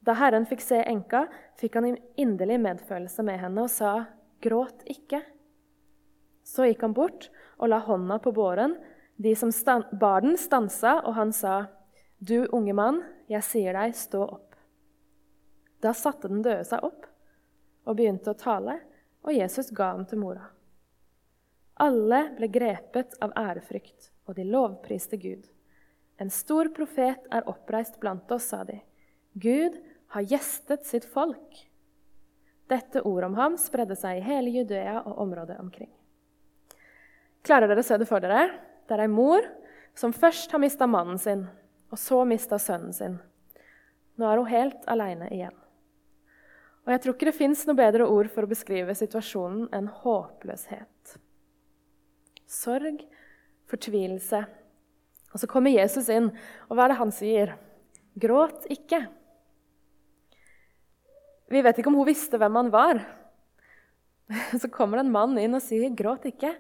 Da 0.02 0.16
Herren 0.18 0.48
fikk 0.50 0.64
se 0.66 0.80
enka, 0.82 1.28
fikk 1.60 1.78
han 1.78 1.98
inderlig 2.18 2.58
medfølelse 2.64 3.26
med 3.28 3.38
henne 3.44 3.68
og 3.68 3.70
sa, 3.70 4.08
'Gråt 4.42 4.82
ikke.' 4.90 5.22
Så 6.44 6.66
gikk 6.66 6.82
han 6.82 6.94
bort 6.98 7.30
og 7.60 7.70
la 7.70 7.80
hånda 7.84 8.18
på 8.24 8.32
båren. 8.32 8.78
De 9.18 9.36
som 9.36 9.52
bar 10.00 10.22
den, 10.22 10.38
stansa, 10.38 11.02
og 11.06 11.14
han 11.14 11.32
sa, 11.32 11.68
'Du 12.20 12.48
unge 12.52 12.74
mann, 12.74 13.04
jeg 13.30 13.44
sier 13.44 13.74
deg, 13.74 13.94
stå 13.94 14.24
opp.' 14.24 14.56
Da 15.82 15.94
satte 15.94 16.28
den 16.28 16.42
døde 16.42 16.64
seg 16.66 16.82
opp 16.84 17.06
og 17.86 17.96
begynte 17.96 18.32
å 18.32 18.38
tale, 18.38 18.80
og 19.28 19.36
Jesus 19.36 19.74
ga 19.76 19.92
ham 19.92 20.06
til 20.08 20.22
mora. 20.22 20.48
Alle 21.84 22.24
ble 22.38 22.48
grepet 22.50 23.18
av 23.22 23.36
ærefrykt, 23.38 24.10
og 24.26 24.40
de 24.40 24.48
lovpriste 24.48 25.20
Gud. 25.20 25.44
En 26.18 26.32
stor 26.34 26.72
profet 26.74 27.28
er 27.30 27.50
oppreist 27.52 28.00
blant 28.02 28.32
oss, 28.34 28.48
sa 28.50 28.64
de. 28.66 28.80
Gud 29.38 29.76
har 30.16 30.26
gjestet 30.32 30.88
sitt 30.88 31.06
folk. 31.06 31.60
Dette 32.72 33.04
ordet 33.06 33.30
om 33.30 33.38
ham 33.38 33.60
spredde 33.62 33.96
seg 34.00 34.18
i 34.18 34.26
hele 34.26 34.56
Judea 34.56 35.04
og 35.04 35.22
området 35.28 35.60
omkring. 35.62 35.92
Klarer 37.46 37.70
dere 37.70 37.84
å 37.84 37.88
se 37.88 38.00
det 38.00 38.10
for 38.10 38.24
dere? 38.24 38.48
Det 38.88 38.96
er 38.96 39.06
ei 39.06 39.12
mor 39.12 39.46
som 39.98 40.16
først 40.16 40.52
har 40.52 40.64
mista 40.64 40.88
mannen 40.90 41.20
sin, 41.22 41.46
og 41.92 42.00
så 42.02 42.24
mista 42.28 42.60
sønnen 42.60 42.96
sin. 42.96 43.20
Nå 44.18 44.28
er 44.28 44.42
hun 44.42 44.50
helt 44.52 44.90
aleine 44.90 45.30
igjen. 45.36 45.56
Og 46.88 46.94
jeg 46.94 47.04
tror 47.04 47.18
ikke 47.18 47.28
det 47.28 47.36
fins 47.36 47.66
noe 47.68 47.76
bedre 47.76 48.06
ord 48.08 48.30
for 48.32 48.48
å 48.48 48.50
beskrive 48.50 48.96
situasjonen 48.96 49.66
enn 49.76 49.90
håpløshet. 49.92 51.18
Sorg, 52.48 53.02
fortvilelse. 53.68 54.40
Og 55.36 55.42
så 55.42 55.50
kommer 55.52 55.76
Jesus 55.76 56.08
inn, 56.08 56.32
og 56.72 56.78
hva 56.78 56.86
er 56.86 56.94
det 56.94 57.00
han 57.02 57.12
sier? 57.12 57.52
Gråt 58.16 58.70
ikke. 58.72 59.02
Vi 61.52 61.60
vet 61.64 61.78
ikke 61.80 61.92
om 61.92 62.00
hun 62.00 62.08
visste 62.08 62.40
hvem 62.40 62.56
han 62.60 62.72
var. 62.72 63.04
Så 64.62 64.72
kommer 64.72 64.98
det 64.98 65.06
en 65.06 65.14
mann 65.14 65.38
inn 65.40 65.56
og 65.56 65.64
sier, 65.64 65.92
'Gråt 65.92 66.28
ikke'. 66.28 66.56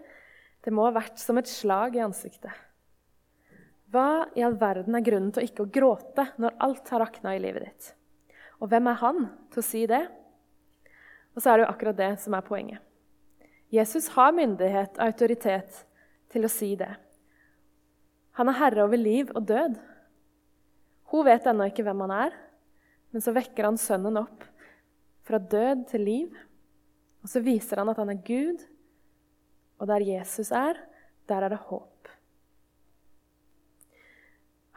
Det 0.63 0.73
må 0.75 0.85
ha 0.87 0.93
vært 0.95 1.19
som 1.19 1.39
et 1.39 1.47
slag 1.47 1.95
i 1.95 2.03
ansiktet. 2.03 2.51
Hva 3.91 4.27
i 4.35 4.43
all 4.43 4.57
verden 4.59 4.95
er 4.99 5.03
grunnen 5.03 5.31
til 5.31 5.43
å 5.43 5.47
ikke 5.47 5.63
å 5.63 5.71
gråte 5.71 6.25
når 6.43 6.57
alt 6.63 6.89
har 6.91 7.03
rakna 7.05 7.35
i 7.35 7.39
livet 7.39 7.63
ditt? 7.63 7.93
Og 8.59 8.71
hvem 8.71 8.89
er 8.89 9.01
han 9.01 9.25
til 9.53 9.61
å 9.61 9.65
si 9.65 9.83
det? 9.89 10.03
Og 11.35 11.43
så 11.43 11.51
er 11.51 11.59
det 11.59 11.67
jo 11.67 11.71
akkurat 11.73 11.99
det 11.99 12.11
som 12.23 12.33
er 12.33 12.45
poenget. 12.45 12.81
Jesus 13.69 14.07
har 14.15 14.33
myndighet, 14.33 14.97
autoritet, 15.03 15.83
til 16.31 16.47
å 16.47 16.51
si 16.51 16.71
det. 16.79 16.93
Han 18.39 18.49
er 18.51 18.59
herre 18.59 18.85
over 18.85 18.99
liv 18.99 19.29
og 19.35 19.47
død. 19.49 19.77
Hun 21.11 21.25
vet 21.27 21.47
ennå 21.47 21.67
ikke 21.69 21.85
hvem 21.87 22.03
han 22.05 22.13
er, 22.15 22.37
men 23.11 23.23
så 23.23 23.33
vekker 23.35 23.67
han 23.67 23.79
sønnen 23.79 24.19
opp 24.19 24.43
fra 25.27 25.39
død 25.39 25.85
til 25.91 26.03
liv. 26.07 26.41
Og 27.23 27.31
så 27.31 27.41
viser 27.43 27.81
han 27.81 27.91
at 27.91 27.99
han 27.99 28.11
er 28.13 28.23
Gud, 28.23 28.63
og 29.77 29.89
der 29.89 30.05
Jesus 30.05 30.51
er, 30.55 30.79
der 31.27 31.43
er 31.43 31.53
det 31.53 31.65
håp. 31.67 32.11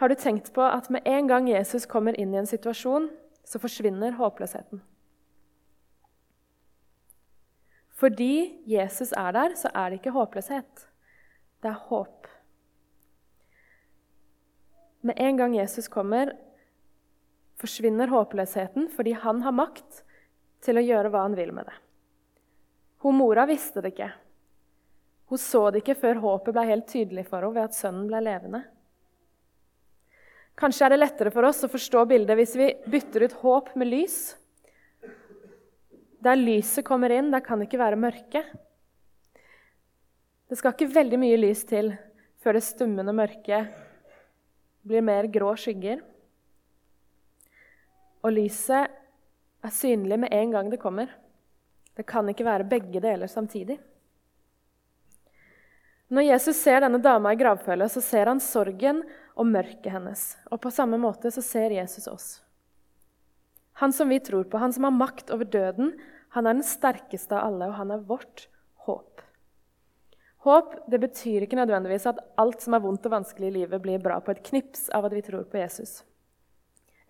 Har 0.01 0.09
du 0.09 0.17
tenkt 0.17 0.49
på 0.57 0.65
at 0.65 0.89
med 0.91 1.05
en 1.05 1.29
gang 1.29 1.49
Jesus 1.51 1.87
kommer 1.87 2.17
inn 2.17 2.33
i 2.35 2.41
en 2.41 2.49
situasjon, 2.49 3.11
så 3.51 3.59
forsvinner 3.59 4.15
håpløsheten? 4.19 4.83
Fordi 8.01 8.63
Jesus 8.71 9.11
er 9.13 9.35
der, 9.37 9.57
så 9.59 9.69
er 9.75 9.91
det 9.91 10.01
ikke 10.01 10.15
håpløshet. 10.15 10.87
Det 11.61 11.69
er 11.69 11.83
håp. 11.91 12.29
Med 15.05 15.19
en 15.21 15.37
gang 15.37 15.57
Jesus 15.57 15.89
kommer, 15.89 16.33
forsvinner 17.61 18.09
håpløsheten 18.09 18.89
fordi 18.95 19.13
han 19.13 19.43
har 19.45 19.53
makt 19.57 20.03
til 20.65 20.81
å 20.81 20.85
gjøre 20.85 21.13
hva 21.13 21.27
han 21.27 21.37
vil 21.37 21.53
med 21.57 21.69
det. 21.69 21.77
Hun 23.05 23.17
mora 23.17 23.47
visste 23.49 23.83
det 23.85 23.95
ikke. 23.95 24.11
Hun 25.31 25.41
så 25.41 25.67
det 25.71 25.83
ikke 25.83 25.99
før 26.01 26.21
håpet 26.25 26.57
ble 26.57 26.67
helt 26.69 26.89
tydelig 26.91 27.27
for 27.29 27.45
henne 27.45 27.57
ved 27.57 27.69
at 27.69 27.77
sønnen 27.77 28.09
ble 28.09 28.21
levende. 28.25 28.63
Kanskje 30.61 30.85
er 30.85 30.93
det 30.93 31.01
lettere 31.01 31.31
for 31.33 31.47
oss 31.49 31.63
å 31.65 31.71
forstå 31.73 32.03
bildet 32.11 32.37
hvis 32.37 32.53
vi 32.61 32.67
bytter 32.93 33.25
ut 33.25 33.37
håp 33.41 33.71
med 33.81 33.89
lys. 33.89 34.17
Der 36.21 36.37
lyset 36.37 36.85
kommer 36.85 37.13
inn, 37.17 37.31
der 37.33 37.41
kan 37.41 37.61
det 37.63 37.71
ikke 37.71 37.81
være 37.81 37.97
mørke. 37.97 38.43
Det 40.51 40.59
skal 40.59 40.75
ikke 40.75 40.91
veldig 40.93 41.21
mye 41.23 41.39
lys 41.41 41.63
til 41.65 41.95
før 42.45 42.59
det 42.59 42.65
stummende 42.67 43.15
mørket 43.17 43.73
blir 44.85 45.05
mer 45.05 45.31
grå 45.33 45.55
skygger. 45.57 46.03
Og 48.21 48.37
lyset 48.37 48.93
er 49.65 49.73
synlig 49.73 50.19
med 50.21 50.35
en 50.37 50.53
gang 50.53 50.69
det 50.69 50.81
kommer. 50.83 51.09
Det 51.97 52.05
kan 52.09 52.29
ikke 52.29 52.45
være 52.45 52.69
begge 52.69 53.01
deler 53.01 53.33
samtidig. 53.33 53.79
Når 56.11 56.27
Jesus 56.27 56.61
ser 56.61 56.83
denne 56.83 57.01
dama 57.01 57.33
i 57.33 57.39
gravfølget, 57.39 57.93
så 57.95 58.05
ser 58.05 58.29
han 58.29 58.41
sorgen 58.43 59.05
og 59.39 59.49
mørket 59.49 59.93
hennes. 59.95 60.25
Og 60.51 60.61
på 60.63 60.73
samme 60.75 60.99
måte 61.01 61.33
så 61.33 61.43
ser 61.45 61.75
Jesus 61.75 62.09
oss. 62.11 62.29
Han 63.81 63.93
som 63.97 64.11
vi 64.13 64.21
tror 64.21 64.45
på, 64.45 64.59
han 64.61 64.73
som 64.73 64.85
har 64.85 64.93
makt 64.93 65.31
over 65.33 65.49
døden, 65.49 65.95
han 66.37 66.47
er 66.47 66.59
den 66.59 66.67
sterkeste 66.67 67.35
av 67.37 67.49
alle, 67.49 67.71
og 67.71 67.79
han 67.79 67.95
er 67.95 68.05
vårt 68.07 68.47
håp. 68.87 69.23
Håp 70.45 70.77
det 70.91 71.01
betyr 71.03 71.45
ikke 71.45 71.59
nødvendigvis 71.59 72.07
at 72.09 72.21
alt 72.41 72.63
som 72.65 72.77
er 72.77 72.85
vondt 72.85 73.09
og 73.09 73.15
vanskelig 73.17 73.51
i 73.51 73.57
livet, 73.59 73.83
blir 73.83 74.03
bra 74.03 74.21
på 74.25 74.33
et 74.35 74.43
knips 74.47 74.89
av 74.97 75.09
at 75.09 75.17
vi 75.17 75.25
tror 75.25 75.45
på 75.49 75.61
Jesus. 75.61 76.03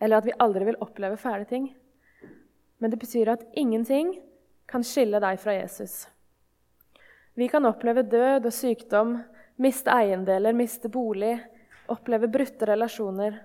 Eller 0.00 0.18
at 0.18 0.26
vi 0.26 0.36
aldri 0.38 0.66
vil 0.70 0.80
oppleve 0.82 1.18
fæle 1.20 1.46
ting. 1.46 1.68
Men 2.80 2.90
det 2.90 2.98
betyr 3.02 3.34
at 3.34 3.44
ingenting 3.52 4.14
kan 4.70 4.86
skille 4.86 5.20
deg 5.22 5.38
fra 5.42 5.54
Jesus. 5.58 6.06
Vi 7.34 7.48
kan 7.48 7.66
oppleve 7.68 8.02
død 8.02 8.48
og 8.48 8.54
sykdom, 8.54 9.18
miste 9.60 9.92
eiendeler, 9.92 10.56
miste 10.56 10.90
bolig, 10.90 11.36
oppleve 11.92 12.30
brutte 12.30 12.66
relasjoner, 12.68 13.38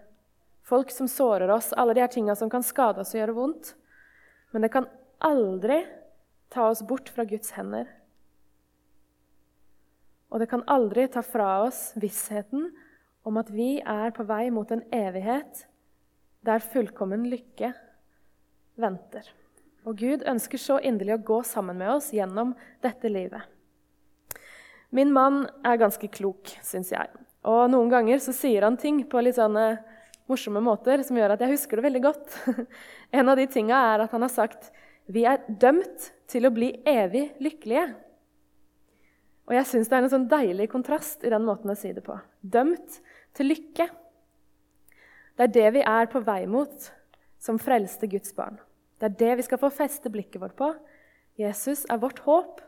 folk 0.66 0.92
som 0.94 1.10
sårer 1.10 1.52
oss, 1.54 1.74
alle 1.74 1.94
de 1.94 2.04
her 2.04 2.12
tinga 2.14 2.36
som 2.36 2.50
kan 2.50 2.66
skade 2.66 3.02
oss 3.02 3.14
og 3.14 3.22
gjøre 3.22 3.38
vondt. 3.38 3.74
Men 4.54 4.66
det 4.66 4.72
kan 4.74 4.90
aldri 5.26 5.84
ta 6.54 6.70
oss 6.70 6.84
bort 6.86 7.10
fra 7.10 7.26
Guds 7.28 7.54
hender. 7.58 7.88
Og 10.34 10.42
det 10.42 10.50
kan 10.52 10.66
aldri 10.68 11.08
ta 11.12 11.24
fra 11.26 11.62
oss 11.66 11.94
vissheten 12.00 12.70
om 13.26 13.40
at 13.42 13.50
vi 13.54 13.80
er 13.82 14.14
på 14.16 14.26
vei 14.28 14.50
mot 14.54 14.70
en 14.74 14.84
evighet 14.94 15.66
der 16.46 16.62
fullkommen 16.62 17.26
lykke 17.32 17.72
venter. 18.82 19.28
Og 19.86 19.98
Gud 20.02 20.26
ønsker 20.28 20.62
så 20.62 20.80
inderlig 20.82 21.18
å 21.18 21.26
gå 21.26 21.42
sammen 21.46 21.78
med 21.82 21.94
oss 21.98 22.12
gjennom 22.14 22.54
dette 22.84 23.10
livet. 23.10 23.42
Min 24.90 25.12
mann 25.14 25.46
er 25.66 25.82
ganske 25.82 26.10
klok, 26.10 26.52
syns 26.64 26.92
jeg. 26.94 27.25
Og 27.46 27.68
noen 27.70 27.92
ganger 27.92 28.22
så 28.24 28.34
sier 28.34 28.66
han 28.66 28.78
ting 28.82 29.04
på 29.10 29.22
litt 29.22 29.38
sånne 29.38 29.68
morsomme 30.30 30.62
måter 30.66 31.04
som 31.06 31.18
gjør 31.18 31.36
at 31.36 31.44
jeg 31.46 31.54
husker 31.54 31.78
det 31.78 31.86
veldig 31.86 32.02
godt. 32.06 32.38
en 33.18 33.30
av 33.30 33.38
de 33.38 33.46
tinga 33.52 33.82
er 33.94 34.06
at 34.06 34.16
han 34.16 34.26
har 34.26 34.34
sagt 34.34 34.72
vi 35.06 35.26
er 35.30 35.44
dømt 35.46 36.10
til 36.32 36.48
å 36.48 36.54
bli 36.54 36.72
evig 36.90 37.28
lykkelige. 37.44 37.92
Og 39.46 39.54
jeg 39.54 39.70
syns 39.70 39.92
det 39.92 39.98
er 39.98 40.08
en 40.08 40.14
sånn 40.16 40.30
deilig 40.30 40.72
kontrast 40.72 41.22
i 41.26 41.30
den 41.30 41.46
måten 41.46 41.70
å 41.70 41.78
si 41.78 41.92
det 41.94 42.02
på. 42.06 42.18
Dømt 42.42 42.98
til 43.38 43.52
lykke. 43.52 43.86
Det 45.38 45.46
er 45.46 45.54
det 45.54 45.68
vi 45.76 45.84
er 45.86 46.10
på 46.10 46.24
vei 46.26 46.42
mot 46.50 46.90
som 47.38 47.62
frelste 47.62 48.10
Guds 48.10 48.34
barn. 48.34 48.58
Det 48.98 49.12
er 49.12 49.18
det 49.20 49.34
vi 49.38 49.46
skal 49.46 49.62
få 49.62 49.70
feste 49.70 50.10
blikket 50.10 50.42
vårt 50.42 50.58
på. 50.58 50.72
Jesus 51.38 51.84
er 51.92 52.02
vårt 52.02 52.24
håp, 52.26 52.62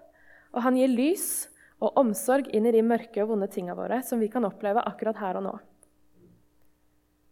og 0.54 0.62
han 0.62 0.78
gir 0.78 0.92
lys 0.92 1.48
og 1.84 1.98
omsorg 2.02 2.50
inn 2.56 2.66
i 2.66 2.74
de 2.74 2.82
mørke 2.86 3.22
og 3.24 3.32
vonde 3.34 3.50
tinga 3.54 3.76
våre 3.78 4.02
som 4.06 4.22
vi 4.22 4.30
kan 4.34 4.46
oppleve 4.48 4.84
akkurat 4.90 5.20
her 5.22 5.40
og 5.40 5.46
nå. 5.46 5.54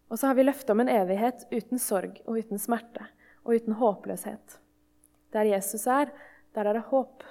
Og 0.10 0.20
så 0.20 0.30
har 0.30 0.38
vi 0.38 0.46
løftet 0.46 0.70
om 0.74 0.84
en 0.84 0.92
evighet 0.92 1.48
uten 1.50 1.82
sorg 1.82 2.20
og 2.28 2.38
uten 2.38 2.62
smerte 2.62 3.08
og 3.44 3.58
uten 3.58 3.78
håpløshet. 3.80 4.60
Der 5.34 5.50
Jesus 5.50 5.88
er, 5.90 6.12
der 6.54 6.70
er 6.70 6.78
det 6.78 6.86
håp. 6.92 7.26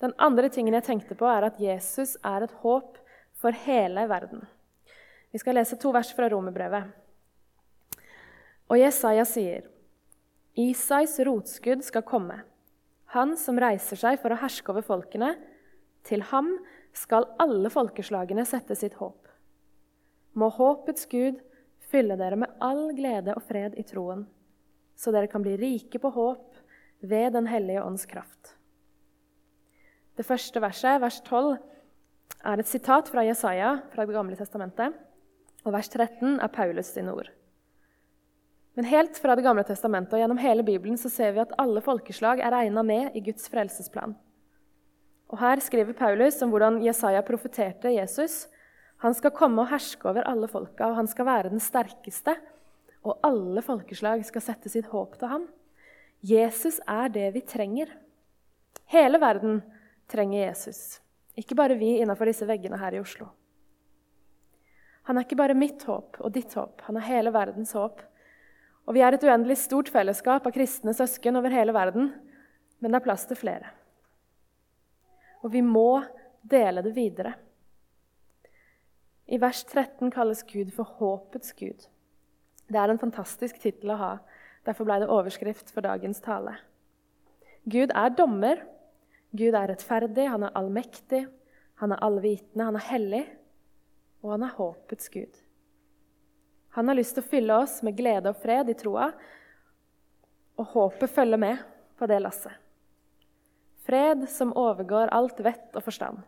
Den 0.00 0.12
andre 0.16 0.48
tingen 0.48 0.76
jeg 0.76 0.86
tenkte 0.86 1.16
på, 1.16 1.26
er 1.28 1.48
at 1.48 1.60
Jesus 1.60 2.16
er 2.24 2.44
et 2.44 2.54
håp 2.62 3.00
for 3.40 3.56
hele 3.66 4.06
verden. 4.08 4.44
Vi 5.32 5.40
skal 5.40 5.56
lese 5.56 5.78
to 5.80 5.92
vers 5.94 6.12
fra 6.16 6.28
romerbrevet. 6.32 6.88
Og 8.70 8.78
Jesaja 8.78 9.24
sier, 9.26 9.66
Isais 10.58 11.16
rotskudd 11.26 11.82
skal 11.86 12.06
komme, 12.06 12.40
han 13.14 13.34
som 13.38 13.58
reiser 13.58 13.98
seg 13.98 14.20
for 14.22 14.32
å 14.32 14.38
herske 14.38 14.70
over 14.72 14.86
folkene. 14.86 15.34
Til 16.06 16.22
ham 16.30 16.52
skal 16.96 17.28
alle 17.42 17.70
folkeslagene 17.72 18.46
sette 18.48 18.76
sitt 18.78 18.96
håp. 19.00 19.26
Må 20.38 20.50
håpets 20.54 21.08
Gud 21.10 21.40
fylle 21.90 22.16
dere 22.18 22.38
med 22.38 22.54
all 22.62 22.92
glede 22.94 23.34
og 23.34 23.42
fred 23.48 23.74
i 23.78 23.84
troen, 23.86 24.24
så 24.94 25.10
dere 25.14 25.30
kan 25.32 25.42
bli 25.42 25.56
rike 25.58 25.98
på 25.98 26.12
håp 26.14 26.60
ved 27.00 27.32
Den 27.32 27.48
hellige 27.50 27.82
ånds 27.82 28.06
kraft. 28.06 28.54
Det 30.14 30.26
første 30.26 30.60
verset, 30.60 31.00
vers 31.00 31.20
12, 31.24 31.56
er 32.44 32.60
et 32.60 32.68
sitat 32.68 33.08
fra 33.08 33.24
Jesaja 33.24 33.78
fra 33.92 34.06
Det 34.06 34.14
gamle 34.14 34.36
testamentet. 34.36 34.94
Og 35.64 35.74
vers 35.74 35.88
13 35.88 36.38
er 36.40 36.52
Paulus 36.52 36.92
sine 36.94 37.12
ord. 37.12 37.28
Men 38.78 38.86
helt 38.86 39.18
fra 39.18 39.34
Det 39.36 39.44
gamle 39.44 39.64
testamentet 39.66 40.14
og 40.14 40.22
gjennom 40.22 40.38
hele 40.40 40.62
Bibelen 40.66 40.98
så 40.98 41.10
ser 41.10 41.34
vi 41.34 41.42
at 41.42 41.54
alle 41.58 41.82
folkeslag 41.82 42.40
er 42.40 42.54
regna 42.54 42.84
med 42.86 43.16
i 43.18 43.22
Guds 43.24 43.48
frelsesplan. 43.50 44.14
Og 45.30 45.38
Her 45.38 45.62
skriver 45.62 45.94
Paulus 45.94 46.40
om 46.42 46.50
hvordan 46.50 46.80
Jesaja 46.82 47.22
profeterte 47.26 47.92
Jesus. 47.94 48.46
Han 49.02 49.14
skal 49.14 49.34
komme 49.34 49.62
og 49.62 49.70
herske 49.70 50.08
over 50.08 50.26
alle 50.28 50.48
folka, 50.50 50.90
og 50.90 50.98
han 50.98 51.08
skal 51.08 51.26
være 51.26 51.52
den 51.52 51.62
sterkeste. 51.62 52.34
Og 53.06 53.18
alle 53.24 53.62
folkeslag 53.64 54.24
skal 54.28 54.44
sette 54.44 54.68
sitt 54.68 54.90
håp 54.92 55.16
til 55.18 55.30
ham. 55.30 55.46
Jesus 56.20 56.80
er 56.84 57.08
det 57.08 57.30
vi 57.34 57.40
trenger. 57.40 57.94
Hele 58.92 59.20
verden 59.22 59.62
trenger 60.10 60.42
Jesus. 60.42 61.00
Ikke 61.38 61.56
bare 61.56 61.78
vi 61.80 61.94
innenfor 62.00 62.28
disse 62.28 62.46
veggene 62.48 62.76
her 62.80 62.98
i 62.98 63.00
Oslo. 63.00 63.30
Han 65.08 65.16
er 65.16 65.24
ikke 65.24 65.38
bare 65.38 65.56
mitt 65.56 65.82
håp 65.88 66.18
og 66.20 66.34
ditt 66.34 66.52
håp, 66.58 66.82
han 66.86 66.98
er 67.00 67.06
hele 67.06 67.32
verdens 67.32 67.72
håp. 67.72 68.02
Og 68.88 68.94
Vi 68.94 69.02
er 69.04 69.14
et 69.14 69.24
uendelig 69.24 69.58
stort 69.60 69.90
fellesskap 69.92 70.46
av 70.46 70.54
kristne 70.54 70.94
søsken 70.96 71.36
over 71.36 71.52
hele 71.54 71.74
verden, 71.76 72.10
men 72.80 72.90
det 72.90 73.00
er 73.00 73.04
plass 73.04 73.26
til 73.28 73.38
flere. 73.38 73.70
Og 75.44 75.52
vi 75.52 75.62
må 75.64 76.02
dele 76.42 76.82
det 76.82 76.94
videre. 76.96 77.34
I 79.30 79.38
vers 79.38 79.62
13 79.64 80.10
kalles 80.10 80.42
Gud 80.48 80.72
for 80.74 80.88
håpets 80.98 81.52
gud. 81.54 81.86
Det 82.70 82.78
er 82.78 82.90
en 82.90 82.98
fantastisk 82.98 83.60
tittel 83.62 83.92
å 83.94 84.00
ha. 84.00 84.10
Derfor 84.66 84.88
ble 84.88 84.98
det 85.02 85.10
overskrift 85.10 85.70
for 85.74 85.86
dagens 85.86 86.20
tale. 86.24 86.56
Gud 87.70 87.92
er 87.94 88.14
dommer, 88.16 88.64
Gud 89.30 89.54
er 89.54 89.70
rettferdig, 89.70 90.26
han 90.26 90.42
er 90.46 90.56
allmektig, 90.58 91.26
han 91.78 91.94
er 91.94 92.02
allvitende, 92.02 92.66
han 92.66 92.78
er 92.78 92.86
hellig, 92.88 93.22
og 94.24 94.34
han 94.34 94.44
er 94.48 94.56
håpets 94.56 95.12
Gud. 95.12 95.38
Han 96.76 96.88
har 96.88 96.98
lyst 96.98 97.16
til 97.16 97.24
å 97.24 97.30
fylle 97.30 97.60
oss 97.64 97.80
med 97.86 97.96
glede 97.98 98.30
og 98.30 98.38
fred 98.38 98.70
i 98.70 98.76
troa, 98.78 99.10
og 100.60 100.74
håpet 100.74 101.10
følger 101.10 101.40
med 101.40 101.62
på 101.98 102.06
det 102.10 102.20
lasset. 102.22 102.52
Fred 103.86 104.26
som 104.30 104.52
overgår 104.54 105.10
alt 105.14 105.40
vett 105.42 105.74
og 105.74 105.82
forstand. 105.82 106.20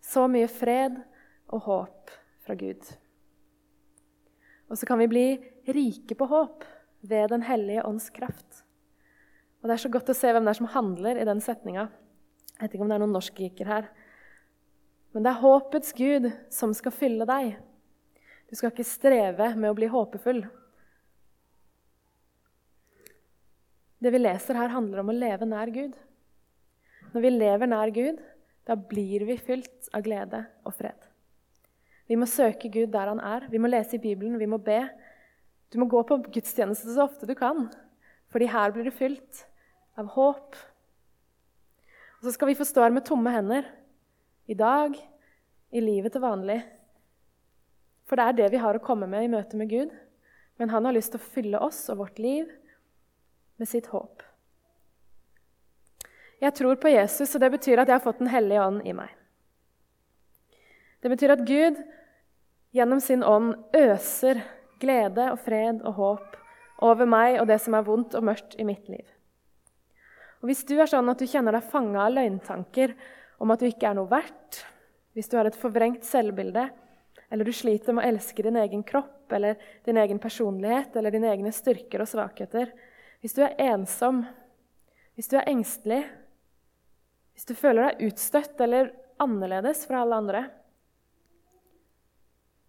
Så 0.00 0.24
mye 0.30 0.48
fred 0.48 0.96
og 1.52 1.66
håp 1.66 2.12
fra 2.46 2.56
Gud. 2.58 2.82
Og 4.70 4.78
så 4.78 4.88
kan 4.88 5.02
vi 5.02 5.10
bli 5.10 5.26
rike 5.68 6.16
på 6.16 6.28
håp 6.30 6.64
ved 7.02 7.28
Den 7.34 7.42
hellige 7.44 7.84
ånds 7.84 8.08
kraft. 8.10 8.62
Og 9.60 9.68
Det 9.68 9.74
er 9.74 9.82
så 9.84 9.90
godt 9.92 10.10
å 10.10 10.16
se 10.16 10.30
hvem 10.32 10.46
det 10.46 10.54
er 10.54 10.60
som 10.62 10.70
handler 10.72 11.20
i 11.20 11.26
den 11.28 11.42
setninga. 11.42 11.90
Jeg 12.56 12.62
vet 12.62 12.74
ikke 12.74 12.86
om 12.86 12.88
det 12.90 12.96
er 12.96 13.02
noen 13.04 13.14
norskgiker 13.14 13.68
her. 13.68 13.90
Men 15.12 15.26
det 15.26 15.34
er 15.34 15.42
håpets 15.42 15.92
Gud 15.92 16.30
som 16.50 16.72
skal 16.74 16.94
fylle 16.94 17.26
deg. 17.28 17.58
Du 18.52 18.58
skal 18.58 18.68
ikke 18.68 18.84
streve 18.84 19.48
med 19.56 19.70
å 19.72 19.76
bli 19.76 19.88
håpefull. 19.88 20.42
Det 24.02 24.12
vi 24.12 24.20
leser 24.20 24.58
her, 24.58 24.74
handler 24.74 25.00
om 25.00 25.12
å 25.12 25.16
leve 25.16 25.48
nær 25.48 25.72
Gud. 25.72 25.94
Når 27.14 27.24
vi 27.24 27.30
lever 27.32 27.70
nær 27.70 27.92
Gud, 27.94 28.18
da 28.68 28.76
blir 28.76 29.24
vi 29.24 29.38
fylt 29.40 29.88
av 29.96 30.04
glede 30.04 30.42
og 30.68 30.76
fred. 30.76 31.08
Vi 32.10 32.18
må 32.18 32.28
søke 32.28 32.68
Gud 32.72 32.92
der 32.92 33.08
han 33.08 33.22
er. 33.24 33.46
Vi 33.48 33.60
må 33.62 33.70
lese 33.70 33.96
i 33.96 34.02
Bibelen, 34.02 34.36
vi 34.42 34.50
må 34.50 34.58
be. 34.60 34.82
Du 35.72 35.78
må 35.80 35.88
gå 35.88 36.02
på 36.04 36.20
gudstjeneste 36.26 36.92
så 36.92 37.06
ofte 37.06 37.30
du 37.30 37.32
kan, 37.38 37.70
fordi 38.28 38.50
her 38.52 38.74
blir 38.74 38.84
du 38.90 38.92
fylt 38.92 39.46
av 39.96 40.12
håp 40.12 40.60
og 42.22 42.28
så 42.28 42.36
skal 42.36 42.52
vi 42.52 42.54
få 42.54 42.62
stå 42.62 42.84
her 42.84 42.92
med 42.94 43.02
tomme 43.02 43.30
hender 43.34 43.66
i 44.46 44.54
dag, 44.54 44.94
i 45.74 45.80
livet 45.82 46.14
til 46.14 46.22
vanlig. 46.22 46.60
For 48.12 48.20
det 48.20 48.24
er 48.28 48.34
det 48.36 48.46
vi 48.52 48.58
har 48.60 48.76
å 48.76 48.84
komme 48.84 49.06
med 49.08 49.24
i 49.24 49.28
møte 49.32 49.56
med 49.56 49.70
Gud. 49.70 49.92
Men 50.60 50.68
han 50.68 50.84
har 50.84 50.92
lyst 50.92 51.14
til 51.14 51.20
å 51.22 51.28
fylle 51.32 51.60
oss 51.64 51.78
og 51.88 52.02
vårt 52.02 52.18
liv 52.20 52.50
med 53.56 53.70
sitt 53.70 53.86
håp. 53.88 54.20
Jeg 56.44 56.52
tror 56.58 56.76
på 56.82 56.92
Jesus, 56.92 57.32
og 57.32 57.40
det 57.40 57.48
betyr 57.54 57.80
at 57.80 57.88
jeg 57.88 57.96
har 57.96 58.04
fått 58.04 58.20
Den 58.20 58.28
hellige 58.28 58.66
ånd 58.66 58.82
i 58.84 58.92
meg. 58.92 59.08
Det 61.00 61.08
betyr 61.08 61.32
at 61.38 61.46
Gud 61.48 61.80
gjennom 62.76 63.00
sin 63.00 63.24
ånd 63.24 63.56
øser 63.80 64.44
glede 64.84 65.30
og 65.32 65.40
fred 65.46 65.80
og 65.80 65.96
håp 65.96 66.36
over 66.84 67.08
meg 67.08 67.40
og 67.40 67.48
det 67.48 67.62
som 67.64 67.78
er 67.80 67.88
vondt 67.88 68.18
og 68.20 68.28
mørkt 68.28 68.58
i 68.60 68.68
mitt 68.68 68.92
liv. 68.92 69.08
Og 70.44 70.52
Hvis 70.52 70.66
du 70.68 70.76
er 70.76 70.92
sånn 70.92 71.08
at 71.08 71.16
du 71.16 71.24
kjenner 71.24 71.56
deg 71.56 71.64
fanga 71.64 72.04
av 72.04 72.12
løgntanker 72.18 72.92
om 73.40 73.56
at 73.56 73.64
du 73.64 73.72
ikke 73.72 73.88
er 73.88 73.96
noe 73.96 74.12
verdt, 74.12 74.66
hvis 75.16 75.32
du 75.32 75.40
har 75.40 75.48
et 75.48 75.56
forvrengt 75.56 76.04
selvbilde, 76.04 76.68
eller 77.32 77.48
du 77.48 77.52
sliter 77.56 77.96
med 77.96 78.04
å 78.04 78.08
elske 78.12 78.44
din 78.44 78.58
egen 78.60 78.84
kropp 78.84 79.32
eller 79.32 79.60
din 79.86 79.96
egen 80.02 80.20
personlighet 80.20 80.96
eller 80.96 81.14
dine 81.14 81.30
egne 81.32 81.52
styrker 81.54 82.04
og 82.04 82.10
svakheter, 82.10 82.72
hvis 83.24 83.36
du 83.38 83.40
er 83.46 83.56
ensom, 83.72 84.22
hvis 85.16 85.30
du 85.32 85.38
er 85.40 85.48
engstelig, 85.48 86.02
hvis 87.32 87.48
du 87.48 87.54
føler 87.56 87.88
deg 87.88 88.10
utstøtt 88.10 88.60
eller 88.60 88.92
annerledes 89.22 89.86
fra 89.88 90.02
alle 90.02 90.18
andre 90.20 90.48